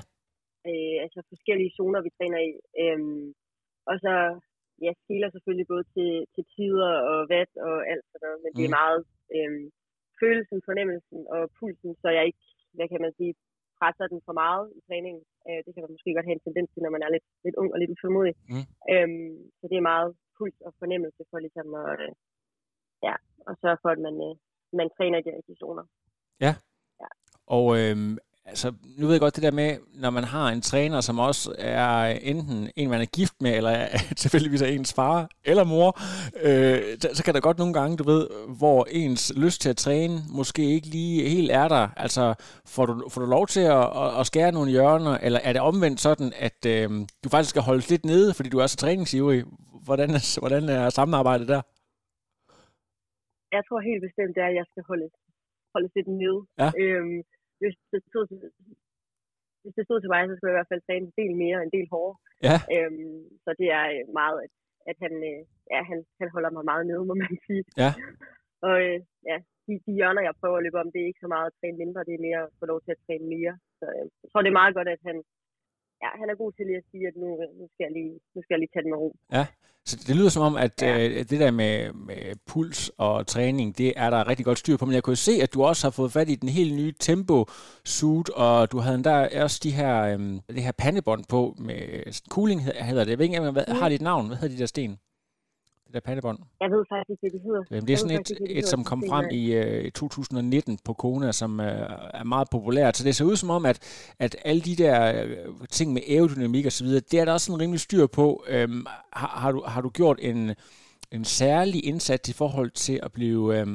[0.69, 2.51] Øh, altså forskellige zoner, vi træner i.
[2.81, 2.99] Øh,
[3.89, 4.13] og så
[4.85, 8.57] ja, skiller selvfølgelig både til, til tider og vat og alt sådan noget, men mm.
[8.57, 8.79] det er mm.
[8.81, 9.01] meget
[9.35, 9.61] øh,
[10.21, 12.43] følelsen, fornemmelsen og pulsen, så jeg ikke,
[12.77, 13.33] hvad kan man sige,
[13.79, 15.23] presser den for meget i træningen.
[15.47, 17.57] Øh, det kan man måske godt have en tendens til, når man er lidt, lidt
[17.61, 18.35] ung og lidt utålmodig.
[18.53, 18.65] Mm.
[18.93, 22.13] Øhm, så det er meget puls og fornemmelse for ligesom at, øh,
[23.07, 23.15] ja,
[23.49, 24.35] at sørge for, at man, øh,
[24.79, 25.85] man træner i de rigtige zoner.
[26.45, 26.53] Ja.
[27.03, 27.09] ja.
[27.55, 27.97] Og øh,
[28.51, 31.55] Altså, nu ved jeg godt det der med, når man har en træner, som også
[31.59, 33.73] er enten en, man er gift med, eller
[34.23, 35.89] tilfældigvis er ens far eller mor,
[36.47, 36.79] øh,
[37.17, 38.23] så kan der godt nogle gange, du ved,
[38.59, 41.87] hvor ens lyst til at træne måske ikke lige helt er der.
[41.97, 42.23] Altså,
[42.65, 45.61] får du, får du lov til at, at, at skære nogle hjørner, eller er det
[45.61, 46.89] omvendt sådan, at øh,
[47.23, 49.43] du faktisk skal holde lidt nede, fordi du er så træningsivrig?
[49.87, 51.61] Hvordan, hvordan er samarbejdet der?
[53.55, 55.09] Jeg tror helt bestemt, det er, at jeg skal holde,
[55.73, 56.39] holde lidt nede.
[56.61, 56.69] Ja.
[56.83, 57.21] Øhm,
[57.61, 58.37] hvis det stod til,
[59.61, 61.57] hvis det stod til mig, så skulle jeg i hvert fald træne en del mere,
[61.67, 62.17] en del hårdere.
[62.47, 62.57] Ja.
[62.75, 64.51] Øhm, så det er øh, meget, at,
[64.91, 65.41] at han, øh,
[65.73, 67.63] ja, han, han holder mig meget nede, må man sige.
[67.83, 67.91] Ja.
[68.67, 71.29] Og øh, ja, de, de hjørner, jeg prøver at løbe om, det er ikke så
[71.35, 73.53] meget at træne mindre, det er mere at få lov til at træne mere.
[73.79, 75.17] Så øh, jeg tror, det er meget godt, at han,
[76.03, 77.29] ja, han er god til lige at sige, at nu,
[77.59, 79.09] nu, skal, jeg lige, nu skal jeg lige tage det med ro.
[79.37, 79.45] Ja,
[79.89, 81.07] så det lyder som om, at ja.
[81.07, 84.85] øh, det der med, med puls og træning, det er der rigtig godt styr på.
[84.85, 87.45] Men jeg kunne se, at du også har fået fat i den helt nye Tempo
[87.85, 90.19] suit, og du havde endda også de her, øh,
[90.55, 91.79] det her pandebånd på med
[92.29, 93.11] cooling, hedder det.
[93.11, 94.27] Jeg ved ikke, hvad, har de et navn?
[94.27, 94.97] Hvad hedder de der sten?
[95.87, 96.39] Det der pandebånd?
[96.63, 97.63] Jeg ved faktisk ikke, det hedder.
[97.71, 99.43] Jamen, det er sådan et, et, et, som kom frem i
[99.85, 101.65] uh, 2019 på Kona, som uh,
[102.21, 102.97] er meget populært.
[102.97, 103.77] Så det ser ud som om, at,
[104.19, 104.97] at alle de der
[105.47, 108.25] uh, ting med aerodynamik og så videre, det er der også en rimelig styr på.
[108.55, 108.85] Um,
[109.19, 110.39] har, har, du, har du gjort en,
[111.11, 113.73] en særlig indsats i forhold til at blive um,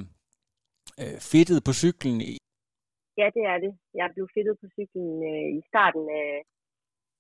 [1.02, 2.16] uh, fedtet på cyklen?
[3.20, 3.72] Ja, det er det.
[4.00, 6.30] Jeg blev fedtet på cyklen uh, i starten af,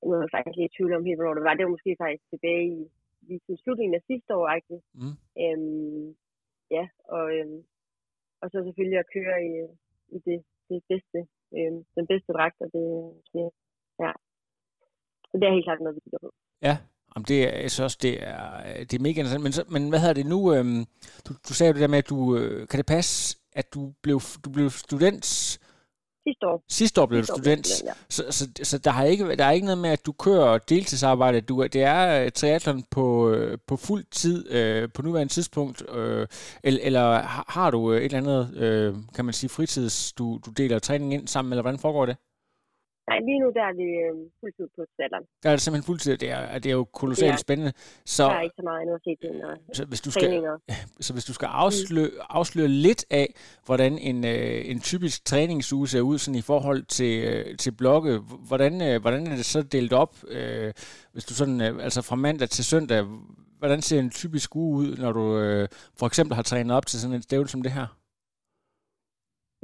[0.06, 1.54] nu er jeg faktisk lidt i tvivl om helt, hvornår det var.
[1.54, 2.82] Det var måske faktisk tilbage i
[3.28, 4.74] lige til slutningen af sidste år, ikke?
[5.00, 5.16] Mm.
[5.42, 6.16] Øhm,
[6.76, 6.84] ja,
[7.16, 7.60] og, øhm,
[8.42, 9.52] og så selvfølgelig at køre i,
[10.16, 10.38] i det,
[10.70, 11.18] det bedste,
[11.56, 12.86] øhm, den bedste dragt, og det,
[13.32, 13.44] det,
[14.04, 14.12] ja.
[15.30, 16.30] Så det er helt klart noget, vi kigger på.
[16.62, 16.76] Ja,
[17.16, 18.44] om det er, jeg synes også, det er,
[18.88, 19.42] det er mega interessant.
[19.42, 20.40] Men, så, men hvad hedder det nu?
[20.54, 20.84] Øhm,
[21.26, 23.92] du, du sagde jo det der med, at du, øh, kan det passe, at du
[24.02, 25.26] blev, du blev student
[26.26, 26.64] Sidste år.
[26.68, 27.66] Sidste år blev du student.
[27.66, 27.92] student ja.
[28.08, 31.40] så, så, så der, har ikke, der er ikke noget med, at du kører deltidsarbejde.
[31.40, 35.82] Du, det er øh, triathlon på, øh, på fuld tid øh, på nuværende tidspunkt.
[35.94, 36.26] Øh,
[36.62, 40.78] eller, eller har du et eller andet, øh, kan man sige, fritids, du, du deler
[40.78, 42.16] træning ind sammen, eller hvordan foregår det?
[43.08, 45.24] Nej, lige nu der er det øh, fuldtid på triathlon.
[45.42, 46.16] Der er det simpelthen fuldtid.
[46.16, 47.44] Det er, det er jo kolossalt ja.
[47.46, 47.72] spændende.
[48.16, 49.30] Så, der er ikke så meget endnu at se til
[49.78, 50.28] så hvis du skal,
[51.06, 52.38] Så hvis du skal afsløre, mm.
[52.38, 53.28] afsløre lidt af,
[53.66, 58.18] hvordan en, øh, en typisk træningsuge ser ud sådan i forhold til, øh, til blokke,
[58.48, 60.14] hvordan, øh, hvordan er det så delt op?
[60.28, 60.72] Øh,
[61.12, 63.00] hvis du sådan, øh, altså fra mandag til søndag,
[63.58, 67.00] hvordan ser en typisk uge ud, når du øh, for eksempel har trænet op til
[67.00, 67.86] sådan et stævn som det her?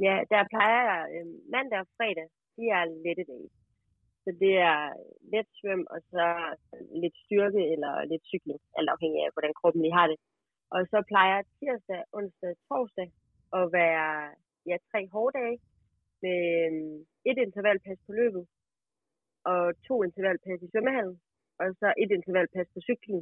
[0.05, 2.27] Ja, der plejer jeg øh, mandag og fredag
[2.59, 3.49] de er lette dage.
[4.23, 4.81] Så det er
[5.33, 6.25] let svøm, og så
[7.03, 10.19] lidt styrke eller lidt cykling, alt afhængig af, hvordan kroppen lige har det.
[10.75, 13.09] Og så plejer tirsdag, onsdag, torsdag
[13.59, 14.07] at være
[14.69, 15.57] ja, tre hårde dage
[16.23, 18.43] med øh, et intervalpas på løbet,
[19.51, 21.17] og to intervalpas i svømmehallen,
[21.59, 23.21] og så et intervalpas på cyklen.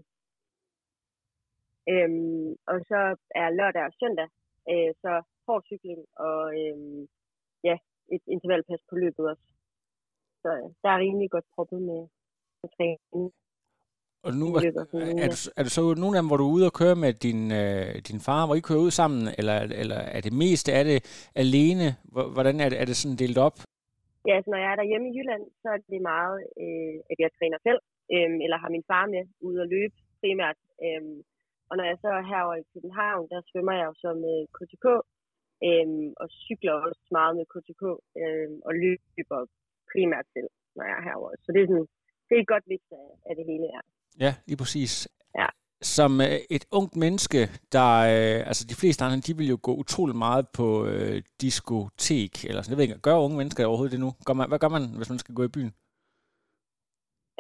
[1.92, 3.00] Øhm, og så
[3.42, 4.30] er lørdag og søndag
[4.72, 5.14] øh, så
[5.48, 7.08] hård cykling og øhm,
[8.16, 9.46] et intervalpas på løbet også.
[10.42, 10.50] Så
[10.84, 12.02] der er rimelig godt proppet med,
[12.62, 13.34] med træning.
[14.28, 14.62] Og nu er,
[15.24, 17.12] er, du, er du så nogle af dem, hvor du er ude og køre med
[17.26, 20.84] din, øh, din far, hvor I kører ud sammen, eller, eller er det mest er
[20.90, 21.00] det
[21.44, 21.88] alene?
[22.36, 23.58] Hvordan er det, er det sådan delt op?
[24.28, 27.30] Ja, altså når jeg er derhjemme i Jylland, så er det meget, øh, at jeg
[27.38, 27.82] træner selv.
[28.14, 30.60] øhm, eller har min far med ude at løbe primært.
[30.86, 31.18] Øhm,
[31.70, 34.86] og når jeg så er herovre i København, der svømmer jeg jo som øh, KTK,
[35.68, 37.84] øhm, og cykler også meget med KTK,
[38.22, 39.40] øhm, og løber
[39.92, 41.36] primært til, når jeg er herovre.
[41.44, 41.90] Så det er, sådan,
[42.28, 43.84] det er et godt mix af, af det hele her.
[44.26, 44.94] Ja, lige præcis.
[45.40, 45.48] Ja.
[45.82, 47.40] Som øh, et ungt menneske,
[47.76, 52.34] der, øh, altså de fleste andre, de vil jo gå utrolig meget på øh, diskotek,
[52.50, 54.12] eller sådan, jeg ved ikke, gør unge mennesker overhovedet det nu?
[54.26, 55.74] Gør man, hvad gør man, hvis man skal gå i byen?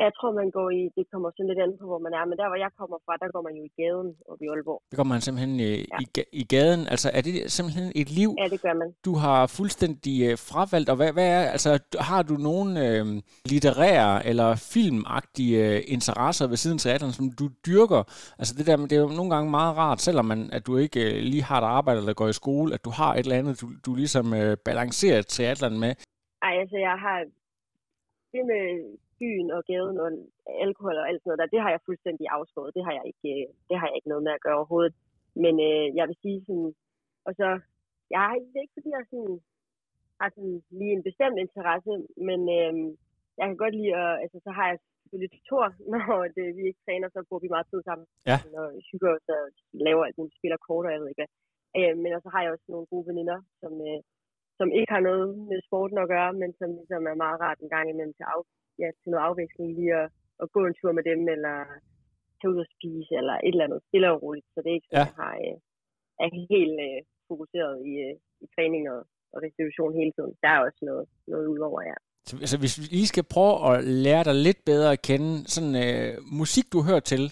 [0.03, 2.37] Jeg tror, man går i, det kommer sådan lidt an på, hvor man er, men
[2.39, 4.79] der, hvor jeg kommer fra, der går man jo i gaden oppe i Aalborg.
[4.91, 5.97] Det går man simpelthen i, ja.
[6.03, 6.05] i,
[6.41, 6.81] i gaden.
[6.93, 8.89] Altså, er det simpelthen et liv, ja, det gør man.
[9.07, 10.89] du har fuldstændig øh, fravalgt?
[10.91, 11.71] Og hvad, hvad er, altså,
[12.09, 13.05] har du nogle øh,
[13.51, 18.01] litterære eller filmagtige øh, interesser ved siden af teateren, som du dyrker?
[18.39, 20.99] Altså, det, der, det er jo nogle gange meget rart, selvom man, at du ikke
[21.07, 23.61] øh, lige har et arbejde eller går i skole, at du har et eller andet,
[23.61, 25.91] du, du ligesom øh, balancerer teateren med.
[26.47, 27.19] Ej, altså, jeg har
[28.33, 28.63] det med
[29.19, 30.09] byen og gaden og
[30.65, 32.75] alkohol og alt sådan noget der, det har jeg fuldstændig afskåret.
[32.77, 34.95] Det har jeg ikke, øh, det har jeg ikke noget med at gøre overhovedet.
[35.43, 36.71] Men øh, jeg vil sige sådan,
[37.27, 37.47] og så,
[38.13, 39.35] jeg har det ikke fordi, jeg sådan,
[40.19, 41.93] har sådan lige en bestemt interesse,
[42.27, 42.73] men øh,
[43.39, 46.85] jeg kan godt lide at, altså så har jeg selvfølgelig tutor, når det, vi ikke
[46.85, 48.05] træner, så bruger vi meget tid sammen.
[48.29, 48.37] Ja.
[48.59, 49.43] Og hygger os og
[49.87, 51.33] laver alt muligt, spiller kort og jeg ved ikke hvad.
[51.77, 53.99] Øh, men så har jeg også nogle gode veninder, som, øh,
[54.59, 57.73] som ikke har noget med sporten at gøre, men som ligesom er meget rart en
[57.75, 58.41] gang imellem til af,
[58.81, 60.07] ja, til noget afveksling lige at,
[60.43, 61.57] at gå en tur med dem, eller
[62.39, 64.47] tage ud og spise, eller et eller andet stille og roligt.
[64.53, 65.11] Så det er ikke sådan, ja.
[65.11, 65.55] jeg har, øh,
[66.23, 69.01] er helt øh, fokuseret i, øh, i træning og,
[69.33, 70.33] og restitution hele tiden.
[70.43, 71.97] Der er også noget, noget udover, ja.
[72.27, 75.75] Så, altså, hvis vi lige skal prøve at lære dig lidt bedre at kende, sådan
[75.85, 77.23] øh, musik, du hører til,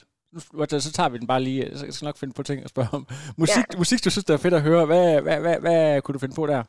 [0.85, 2.91] så tager vi den bare lige, så skal jeg nok finde på ting at spørge
[2.97, 3.03] om.
[3.43, 3.77] Musik, ja.
[3.81, 6.39] musik du synes, det er fedt at høre, hvad, hvad, hvad, hvad kunne du finde
[6.41, 6.63] på der?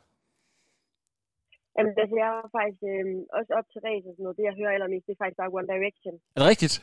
[1.77, 3.05] Jamen, altså, jeg er faktisk øh,
[3.39, 4.37] også op til race og sådan noget.
[4.39, 6.13] Det, jeg hører allermest, det er faktisk bare One Direction.
[6.35, 6.75] Er det rigtigt?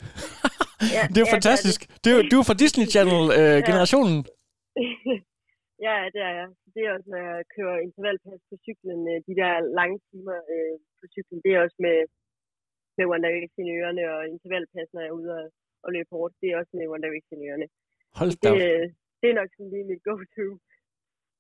[0.97, 1.81] ja, det er jo ja, fantastisk.
[1.89, 4.19] Det er, det er, du er fra Disney Channel-generationen.
[4.21, 4.31] Øh,
[5.87, 5.87] ja.
[5.87, 6.49] ja, det er jeg.
[6.75, 10.77] Det er også, når jeg kører intervalpas på cyklen, øh, de der lange timer øh,
[10.99, 11.99] på cyklen, det er også med,
[12.97, 15.47] med One Direction i ørerne, og intervalpas, når jeg er ude og,
[15.85, 17.69] og løbe hårdt, det er også med One Direction i ørerne.
[18.19, 18.51] Hold da.
[18.51, 18.85] Det, øh,
[19.21, 20.49] det er nok sådan lige mit go-to.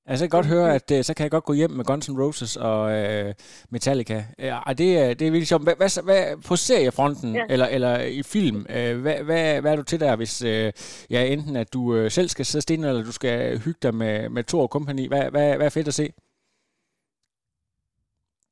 [0.08, 2.08] Altså, jeg kan godt høre, at øh, så kan jeg godt gå hjem med Guns
[2.08, 3.34] N' Roses og øh,
[3.74, 4.18] Metallica.
[4.38, 5.66] Ja, det, er, det er virkelig sjovt.
[5.66, 7.44] Hvad, hvad, hvad, på seriefronten, ja.
[7.54, 10.68] eller, eller i film, øh, hvad, hvad, hvad er du til der, hvis øh,
[11.14, 14.28] ja, enten at du øh, selv skal sidde stille, eller du skal hygge dig med,
[14.34, 15.04] med Thor og kompagni?
[15.12, 16.06] Hvad, hvad, hvad er fedt at se?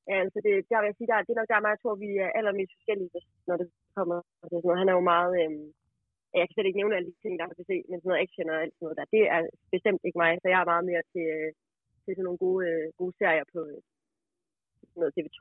[0.09, 1.95] Ja, altså det, der vil jeg sige, der, det er nok der, mig, jeg tror,
[2.05, 3.11] vi er allermest forskellige,
[3.49, 4.19] når det kommer.
[4.43, 5.35] Altså, han er jo meget...
[5.43, 5.51] Øh,
[6.41, 8.53] jeg kan slet ikke nævne alle de ting, der har se, men sådan noget action
[8.53, 9.41] og alt sådan noget der, det er
[9.75, 11.51] bestemt ikke mig, så jeg er meget mere til, øh,
[12.03, 13.81] til sådan nogle gode, øh, gode serier på øh,
[15.01, 15.41] noget TV2.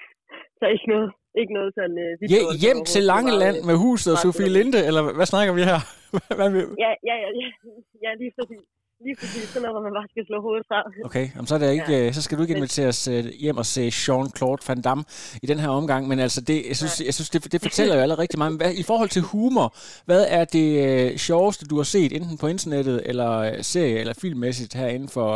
[0.58, 1.10] Så ikke noget,
[1.40, 1.96] ikke noget sådan...
[2.04, 5.80] Uh, ja, hjem til Langeland med huset og Sofie Linde, eller hvad snakker vi her?
[6.38, 6.60] hvad vi...
[6.84, 7.48] Ja, ja, ja, ja,
[8.04, 8.64] ja, lige præcis.
[9.06, 10.78] Lige præcis, sådan noget, hvor man bare skal slå hovedet fra.
[11.08, 12.12] Okay, jamen, så, er det ikke, ja.
[12.12, 15.04] så skal du ikke inviteres uh, hjem og se Jean-Claude Van Damme
[15.44, 18.02] i den her omgang, men altså, det, jeg synes, jeg synes det, det fortæller jo
[18.02, 18.56] allerede rigtig meget.
[18.60, 19.68] Hvad, I forhold til humor,
[20.08, 23.30] hvad er det uh, sjoveste, du har set, enten på internettet, eller
[23.72, 25.30] serie, eller filmmæssigt her inden for,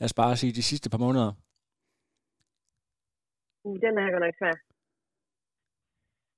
[0.00, 1.30] lad os bare sige, de sidste par måneder?
[3.64, 4.56] Uh, den er godt nok svær.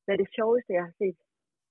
[0.04, 1.18] Hvad er det sjoveste, jeg har set?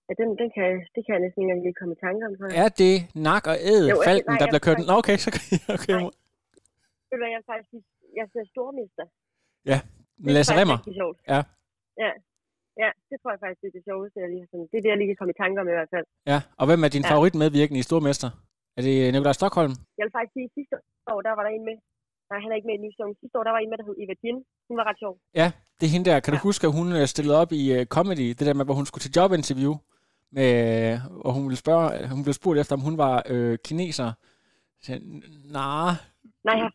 [0.07, 2.31] Ja, den, den kan, det kan jeg næsten ikke engang lige komme i tanke om.
[2.65, 2.93] Er det
[3.27, 4.77] nak og æde jo, falken, nej, der bliver kørt?
[4.89, 5.61] Nå, okay, så kan jeg...
[5.75, 5.97] Okay.
[5.97, 6.11] Nej.
[7.09, 7.85] Ved du jeg faktisk
[8.19, 9.05] jeg ser Stormester.
[9.71, 9.77] Ja,
[10.35, 10.79] Lasse Remmer.
[11.33, 11.39] Ja.
[12.03, 12.11] Ja.
[12.83, 14.67] Ja, det tror jeg faktisk, det er det sjoveste, jeg lige sådan.
[14.71, 16.05] Det er det, jeg lige kan komme i tanke om i hvert fald.
[16.31, 17.11] Ja, og hvem er din ja.
[17.13, 18.29] favorit medvirkende i Stormester?
[18.77, 19.73] Er det Nikolaj Stockholm?
[19.97, 20.75] Jeg vil faktisk sige, at sidste
[21.13, 21.77] år, der var der en med.
[22.29, 23.11] Nej, han er ikke med i den nye sæson.
[23.21, 24.37] Sidste år, der var en med, der hed Eva Jin.
[24.69, 25.13] Hun var ret sjov.
[25.41, 26.17] Ja, det er hende der.
[26.19, 26.37] Kan ja.
[26.37, 28.27] du huske, at hun øh, stillede op i uh, comedy?
[28.37, 29.73] Det der med, hvor hun skulle til jobinterview
[30.33, 34.11] med, og hun ville spørge, hun blev spurgt efter, om hun var øh, kineser.
[34.81, 34.99] Så,
[35.45, 35.95] nah.
[36.45, 36.69] Nej, jeg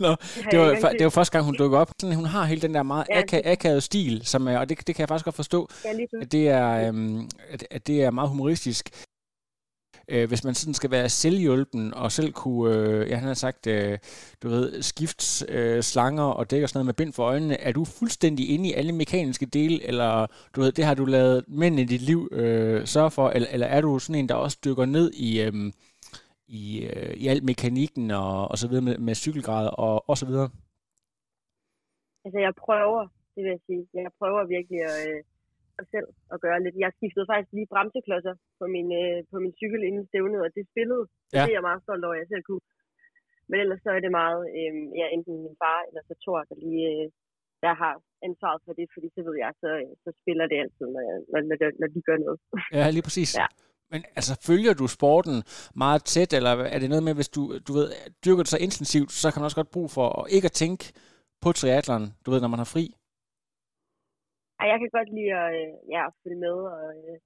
[0.00, 0.16] Nå,
[0.50, 1.90] det, var, det var første gang, hun dukkede op.
[2.00, 4.94] Sådan, hun har hele den der meget ja, ak- akavet stil, som og det, det
[4.94, 5.90] kan jeg faktisk godt forstå, ja,
[6.22, 8.90] at, det er, øhm, at, at det er meget humoristisk
[10.08, 13.66] øh, hvis man sådan skal være selvhjulpen og selv kunne, øh, ja, han har sagt,
[13.66, 13.98] øh,
[14.42, 17.72] du ved, skifts øh, slanger og dæk og sådan noget med bind for øjnene, er
[17.72, 21.80] du fuldstændig inde i alle mekaniske dele, eller du ved, det har du lavet mænd
[21.80, 24.84] i dit liv øh, sørge for, eller, eller er du sådan en, der også dykker
[24.84, 25.52] ned i, øh,
[26.48, 30.26] i, øh, i al mekanikken og, og så videre med, med cykelgrad og, og så
[30.26, 30.48] videre?
[32.24, 33.02] Altså, jeg prøver,
[33.34, 33.88] det vil jeg sige.
[33.94, 35.22] Jeg prøver virkelig at, øh,
[35.94, 36.76] selv at gøre lidt.
[36.84, 40.64] Jeg skiftede faktisk lige bremseklodser på min, øh, på min cykel inden stævnet, og det
[40.72, 41.04] spillede.
[41.34, 41.42] Ja.
[41.44, 42.64] Det er jeg meget stolt over, at jeg selv kunne.
[43.50, 46.56] Men ellers så er det meget, øh, ja, enten min far eller så Thor, der
[46.64, 47.06] lige øh,
[47.64, 47.94] der har
[48.26, 49.70] ansvaret for det, fordi så ved jeg, så,
[50.04, 52.38] så spiller det altid, når, jeg, når, når, når de gør noget.
[52.78, 53.30] Ja, lige præcis.
[53.42, 53.46] Ja.
[53.92, 55.36] Men altså, følger du sporten
[55.84, 57.86] meget tæt, eller er det noget med, hvis du, du ved,
[58.24, 60.84] dyrker det så intensivt, så kan man også godt bruge for at ikke at tænke
[61.42, 62.84] på triathlon, du ved, når man har fri?
[64.58, 67.16] Ja, jeg kan godt lide at, øh, ja, at følge med, og øh,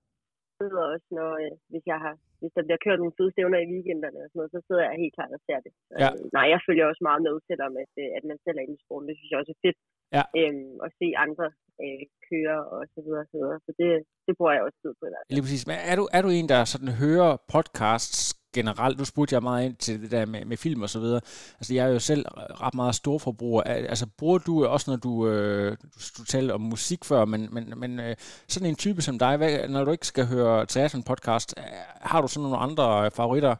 [0.59, 3.71] sidder også, når, øh, hvis, jeg har, hvis der bliver kørt nogle fede stævner i
[3.73, 5.73] weekenderne og sådan noget, så sidder jeg helt klart og ser det.
[6.03, 6.09] Ja.
[6.12, 9.09] øh, nej, jeg følger også meget med, selvom at, at man selv er i sporten.
[9.09, 9.79] Det synes jeg også er fedt
[10.16, 10.25] ja.
[10.40, 11.47] øhm, at se andre
[11.85, 13.59] øh, køre og så videre og så videre.
[13.66, 13.88] Så det,
[14.27, 15.05] det bruger jeg også tid på.
[15.35, 15.64] Lige præcis.
[15.71, 18.21] Men er du, er du en, der sådan hører podcasts
[18.58, 21.20] generelt, nu spurgte jeg meget ind til det der med, med film og så videre.
[21.58, 22.24] Altså, jeg er jo selv
[22.64, 23.62] ret meget storforbruger.
[23.62, 25.76] Altså, bruger du også, når du, øh,
[26.18, 28.14] du talte om musik før, men, men, men øh,
[28.48, 31.64] sådan en type som dig, hvad, når du ikke skal høre teater podcast, øh,
[32.10, 33.54] har du sådan nogle andre øh, favoritter?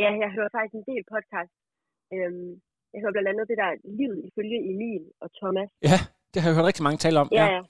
[0.00, 1.52] Ja, jeg hører faktisk en del podcast.
[2.14, 2.50] Øhm,
[2.92, 5.70] jeg hører blandt andet det der Livet ifølge Emil og Thomas.
[5.90, 5.98] Ja,
[6.32, 7.28] det har jeg hørt rigtig mange tale om.
[7.32, 7.62] Ja, ja.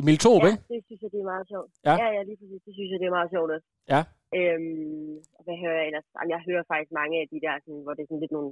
[0.00, 0.62] Emil Thorup, ja, ikke?
[0.72, 1.70] det synes jeg, det er meget sjovt.
[1.88, 2.60] Ja, ja, ja lige præcis.
[2.66, 3.68] Det synes jeg, det er meget sjovt også.
[3.92, 4.00] Ja.
[4.38, 6.06] Øhm, hvad hører jeg ellers?
[6.14, 8.50] Jamen, jeg hører faktisk mange af de der, sådan, hvor det er sådan lidt nogle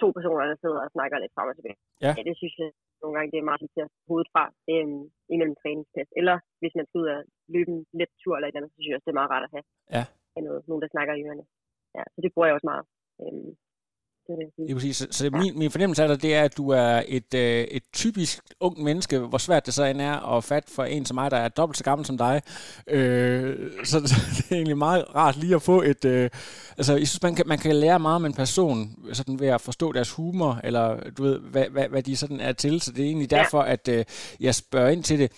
[0.00, 1.78] to personer, der sidder og snakker lidt frem og tilbage.
[2.04, 2.10] Ja.
[2.16, 2.68] ja det synes jeg
[3.02, 5.02] nogle gange, det er meget til at hovedet fra øhm,
[5.34, 6.10] imellem træningstest.
[6.20, 7.20] Eller hvis man skal ud og
[7.54, 9.32] løbe en let tur eller et eller andet, så synes jeg også, det er meget
[9.34, 9.66] rart at have.
[9.96, 10.04] Ja.
[10.36, 11.44] Af noget, nogen, der snakker i ørerne.
[11.96, 12.84] Ja, så det bruger jeg også meget.
[13.22, 13.50] Øhm,
[14.28, 14.96] det er præcis.
[14.96, 17.82] Så, så min, min fornemmelse af dig, det er, at du er et, øh, et
[17.92, 21.30] typisk ung menneske, hvor svært det så end er at fatte for en som mig,
[21.30, 22.42] der er dobbelt så gammel som dig.
[22.86, 24.00] Øh, så
[24.36, 26.04] det er egentlig meget rart lige at få et...
[26.04, 26.30] Øh,
[26.78, 29.60] altså, jeg synes, man kan, man kan lære meget om en person sådan ved at
[29.60, 32.80] forstå deres humor, eller du ved, hvad, hvad, hvad de sådan er til.
[32.80, 34.04] Så det er egentlig derfor, at øh,
[34.40, 35.32] jeg spørger ind til det.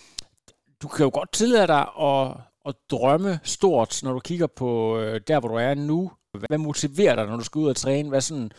[0.83, 2.31] Du kan jo godt tillade dig at,
[2.67, 6.11] at drømme stort, når du kigger på øh, der, hvor du er nu.
[6.49, 8.09] Hvad motiverer dig, når du skal ud og træne?
[8.09, 8.51] Hvad sådan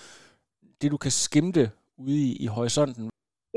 [0.82, 1.64] det, du kan skimte
[2.04, 3.04] ude i, i horisonten?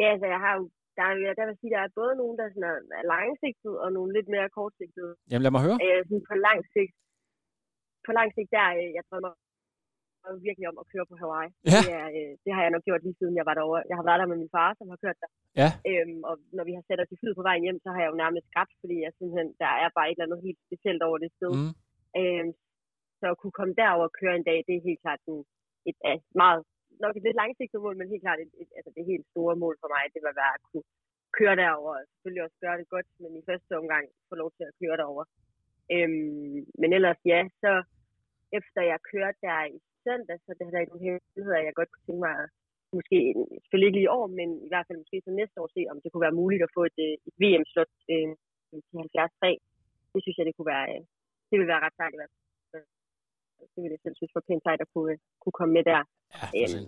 [0.01, 0.65] Ja, altså jeg har jo
[0.99, 3.89] der, er, der vil sige, der er både nogen, der sådan er, er langsigtet, og
[3.97, 5.13] nogle lidt mere kortsigtede.
[5.31, 5.79] Jamen lad mig høre.
[5.87, 6.95] Øh, sådan på lang sigt,
[8.07, 9.33] på lang sigt der, øh, jeg drømmer
[10.49, 11.51] virkelig om at køre på Hawaii.
[11.73, 11.81] Ja.
[11.85, 13.89] Det, er, øh, det har jeg nok gjort lige siden jeg var derovre.
[13.91, 15.31] Jeg har været der med min far, som har kørt der.
[15.63, 15.71] Ja.
[15.91, 18.11] Øhm, og når vi har sat os i flyet på vejen hjem, så har jeg
[18.13, 21.19] jo nærmest skabt, fordi jeg simpelthen, der er bare et eller andet helt specielt over
[21.25, 21.53] det sted.
[21.59, 21.73] Mm.
[22.21, 22.51] Øhm,
[23.19, 25.45] så at kunne komme derover og køre en dag, det er helt klart sådan
[25.91, 26.61] et, et meget
[27.03, 29.77] nok et lidt langsigtet mål, men helt klart et, et, altså det helt store mål
[29.83, 30.87] for mig, det var være at kunne
[31.39, 34.65] køre derover og selvfølgelig også gøre det godt, men i første omgang få lov til
[34.69, 35.25] at køre derover.
[35.95, 37.73] Øhm, men ellers ja, så
[38.59, 41.91] efter jeg kørte der i søndag, så det havde ikke nogen hemmeligheder, at jeg godt
[41.91, 42.37] kunne tænke mig
[42.99, 43.19] måske,
[43.63, 45.99] selvfølgelig ikke lige i år, men i hvert fald måske så næste år se, om
[46.01, 48.31] det kunne være muligt at få et, øh, et VM-slot øh,
[48.69, 49.63] til 73.
[50.13, 51.03] Det synes jeg, det kunne være, øh,
[51.49, 52.15] det ville være ret sejt
[53.73, 56.01] det ville jeg selv synes var pænt sejt at kunne, øh, kunne komme med der.
[56.41, 56.87] Ja, øhm,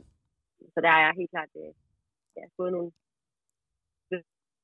[0.74, 1.72] så der er helt klart øh,
[2.36, 2.90] ja, både nogle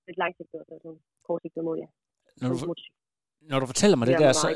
[0.07, 1.89] lidt langsigtede og nogle kortsigtede mål, ja.
[2.41, 2.75] Når du,
[3.41, 4.49] når du fortæller mig det, det der, så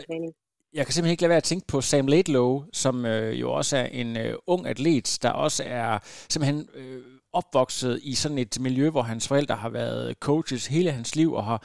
[0.72, 3.76] jeg kan simpelthen ikke lade være at tænke på Sam Laidlow, som øh, jo også
[3.76, 8.90] er en øh, ung atlet, der også er simpelthen øh, opvokset i sådan et miljø,
[8.90, 11.62] hvor hans forældre har været coaches hele hans liv og har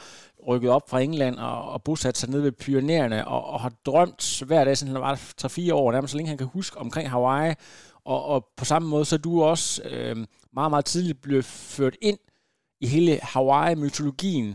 [0.47, 4.43] rykket op fra England og, og bosat sig nede ved Pyreneerne og, og har drømt
[4.45, 7.53] hver dag, siden han var 3-4 år, nærmest så længe han kan huske omkring Hawaii.
[8.05, 10.15] Og, og på samme måde, så er du også øh,
[10.53, 11.45] meget, meget tidligt blevet
[11.77, 12.19] ført ind
[12.83, 14.49] i hele Hawaii-mytologien,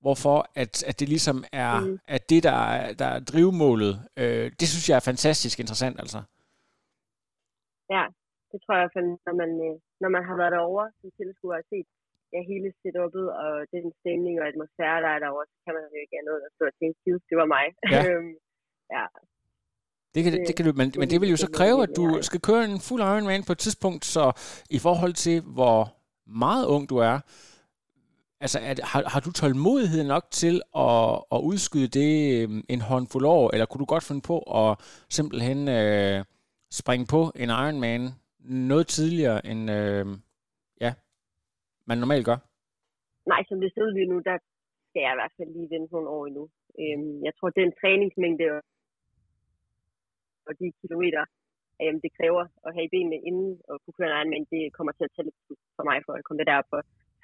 [0.00, 1.98] hvorfor at, at det ligesom er, mm.
[2.16, 3.94] at det, der er, der er drivmålet.
[4.20, 6.20] Øh, det synes jeg er fantastisk interessant, altså.
[7.94, 8.04] Ja,
[8.50, 8.88] det tror jeg,
[9.26, 11.88] når man, øh, når man har været derovre som tilskuer og set
[12.32, 15.98] ja, hele setupet og den stemning og atmosfære, der er derovre, så kan man jo
[16.04, 16.96] ikke andet at stå og tænke,
[17.30, 17.66] det var mig.
[17.92, 18.00] Ja.
[18.08, 18.34] Øhm,
[18.96, 19.04] ja.
[20.16, 22.04] Det kan, det, det kan du, men, men det vil jo så kræve, at du
[22.28, 24.24] skal køre en fuld Ironman på et tidspunkt, så
[24.70, 25.78] i forhold til, hvor
[26.44, 27.16] meget ung du er,
[28.44, 30.54] altså at, har, har du tålmodighed nok til
[30.86, 34.70] at, at udskyde det øh, en håndfuld år, eller kunne du godt finde på at
[35.16, 36.24] simpelthen øh,
[36.80, 38.02] springe på en Ironman
[38.68, 40.06] noget tidligere, end øh,
[40.84, 40.92] ja,
[41.88, 42.38] man normalt gør?
[43.32, 44.36] Nej, som det ser ud lige nu, der
[44.88, 46.44] skal jeg i hvert fald lige vente nogle år endnu.
[46.80, 48.48] Øhm, jeg tror, den træningsmængde
[50.48, 51.22] og de kilometer,
[51.82, 54.92] øhm, det kræver at have i benene inden og kunne køre en Ironman, det kommer
[54.94, 55.38] til at tage lidt
[55.76, 56.70] for mig for at komme det derop.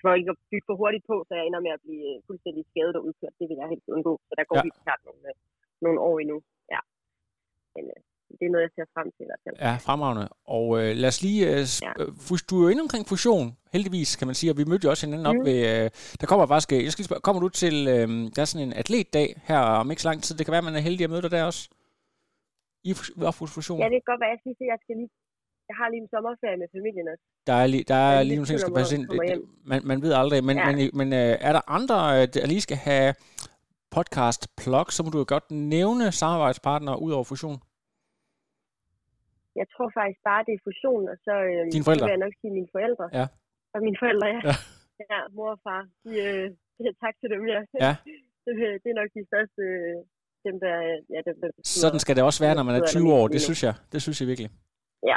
[0.02, 2.62] For ikke at bygge for hurtigt på, så jeg ender med at blive øh, fuldstændig
[2.70, 3.35] skadet og udkørt.
[3.40, 4.12] Det vil jeg helt undgå.
[4.29, 4.62] Så der går ja.
[4.66, 5.35] helt klart nogle, øh,
[5.85, 6.38] nogle år endnu.
[6.75, 6.81] Ja.
[7.75, 8.00] Men, øh,
[8.38, 9.56] det er noget, jeg ser frem til i hvert fald.
[9.66, 10.29] Ja, fremragende.
[10.58, 11.40] Og øh, lad os lige...
[11.52, 11.92] Øh, ja.
[12.00, 14.90] Øh, du er jo inde omkring fusion, heldigvis, kan man sige, og vi mødte jo
[14.90, 15.46] også hinanden op mm.
[15.48, 15.58] ved...
[15.73, 15.87] Øh,
[16.20, 16.73] der kommer faktisk...
[16.73, 17.77] Jeg skal spørge, kommer du til...
[17.94, 20.33] Øh, der er sådan en atletdag her om ikke så lang tid.
[20.37, 21.62] Det kan være, man er heldig at møde dig der også.
[22.88, 22.90] I
[23.28, 23.78] Opfus Fusion.
[23.83, 24.33] Ja, det kan godt være.
[24.37, 25.10] Jeg synes, jeg skal lige
[25.70, 27.24] jeg har lige en sommerferie med familien også.
[27.50, 29.04] Der er lige, der er lige nogle ting, der skal passe ind.
[29.70, 30.64] Man, man ved aldrig, men, ja.
[30.68, 33.08] men, men øh, er der andre, øh, der lige skal have
[33.96, 37.58] podcast plug, så må du jo godt nævne samarbejdspartnere ud over fusion.
[39.60, 42.04] Jeg tror faktisk bare, det er fusion, og så, øh, Dine forældre?
[42.06, 43.06] vil jeg nok sige mine forældre.
[43.18, 43.26] Ja.
[43.74, 44.40] Og mine forældre, ja.
[44.48, 44.56] Ja.
[45.12, 45.83] Ja, mor og far.
[46.04, 46.46] De, øh,
[47.02, 47.60] tak til dem, ja.
[47.85, 47.92] Ja.
[48.44, 49.98] det, det er nok de største, øh,
[50.45, 50.75] dem der,
[51.15, 53.29] ja, dem der betyder- Sådan skal det også være, når man er betyder 20 år.
[53.29, 53.75] Det synes jeg.
[53.93, 54.51] Det synes jeg virkelig.
[55.07, 55.17] Ja.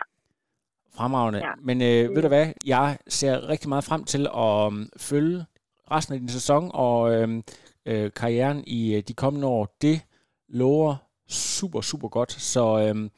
[0.98, 1.40] Fremragende.
[1.40, 1.52] Ja.
[1.62, 2.48] Men øh, ved du hvad?
[2.66, 5.46] Jeg ser rigtig meget frem til at um, følge
[5.92, 7.44] resten af din sæson og øhm,
[7.86, 9.76] øh, karrieren i øh, de kommende år.
[9.82, 10.02] Det
[10.50, 10.96] lover
[11.30, 12.32] super, super godt.
[12.32, 13.12] Så øhm,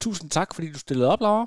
[0.00, 1.46] tusind tak, fordi du stillede op, Laura.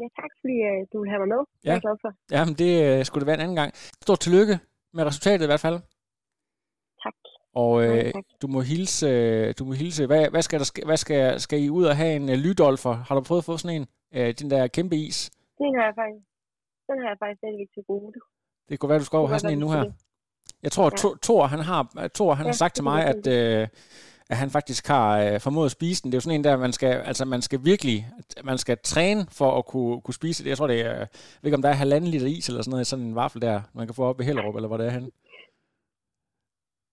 [0.00, 1.36] Ja, tak fordi øh, du vil have mig med.
[1.38, 1.72] Det er Ja.
[1.72, 2.12] jeg glad for.
[2.30, 3.72] Jamen, det øh, skulle det være en anden gang.
[4.02, 4.58] Stort tillykke
[4.92, 5.78] med resultatet i hvert fald.
[7.54, 10.06] Og øh, du må hilse, øh, du må hilse.
[10.06, 10.84] Hvad, hvad skal der?
[10.86, 12.92] Hvad skal, skal I ud og have en øh, lydolfer?
[12.94, 13.86] Har du prøvet at få sådan en?
[14.14, 15.30] Øh, den der kæmpe is.
[15.58, 16.24] Den har jeg faktisk,
[16.88, 18.12] den har jeg faktisk stadigvæk til gode.
[18.68, 19.84] Det kunne være, du skal over have sådan en nu her.
[20.62, 20.96] Jeg tror, Ja.
[20.96, 23.68] Thor, Thor, han har, Thor, han Ja, har sagt til mig, at, øh,
[24.30, 26.12] at han faktisk har øh, formået at spise den.
[26.12, 28.08] Det er jo sådan en der, man skal, altså man skal virkelig,
[28.44, 30.50] man skal træne for at kunne, kunne spise det.
[30.50, 31.08] Jeg tror, det er, jeg
[31.42, 33.42] ved ikke, om der er halvanden liter is eller sådan noget i sådan en vaffel
[33.42, 35.10] der, man kan få op ved Hellerup, eller hvor det er henne.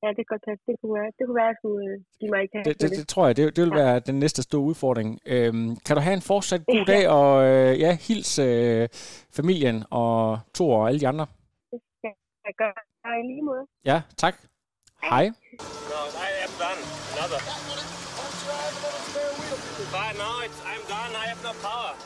[0.04, 0.62] Ja, det kan godt passe.
[0.70, 2.90] Det kunne være, det kunne være at skulle øh, give mig i kast Det, det,
[3.00, 3.82] det tror jeg, det, det vil Ja.
[3.84, 5.10] være den næste store udfordring.
[5.34, 8.88] Øhm, kan du have en fortsat god dag, og øh, ja, hils øh,
[9.38, 11.26] familien og Thor og alle de andre.
[12.48, 12.72] Jeg gør
[13.06, 13.64] jeg i lige måde.
[13.92, 14.36] Ja, tak.
[15.12, 15.26] Hej.
[15.26, 16.82] No, I am done.
[17.16, 17.40] Another.
[19.96, 21.12] But no, it's, I'm done.
[21.22, 21.92] I have no power.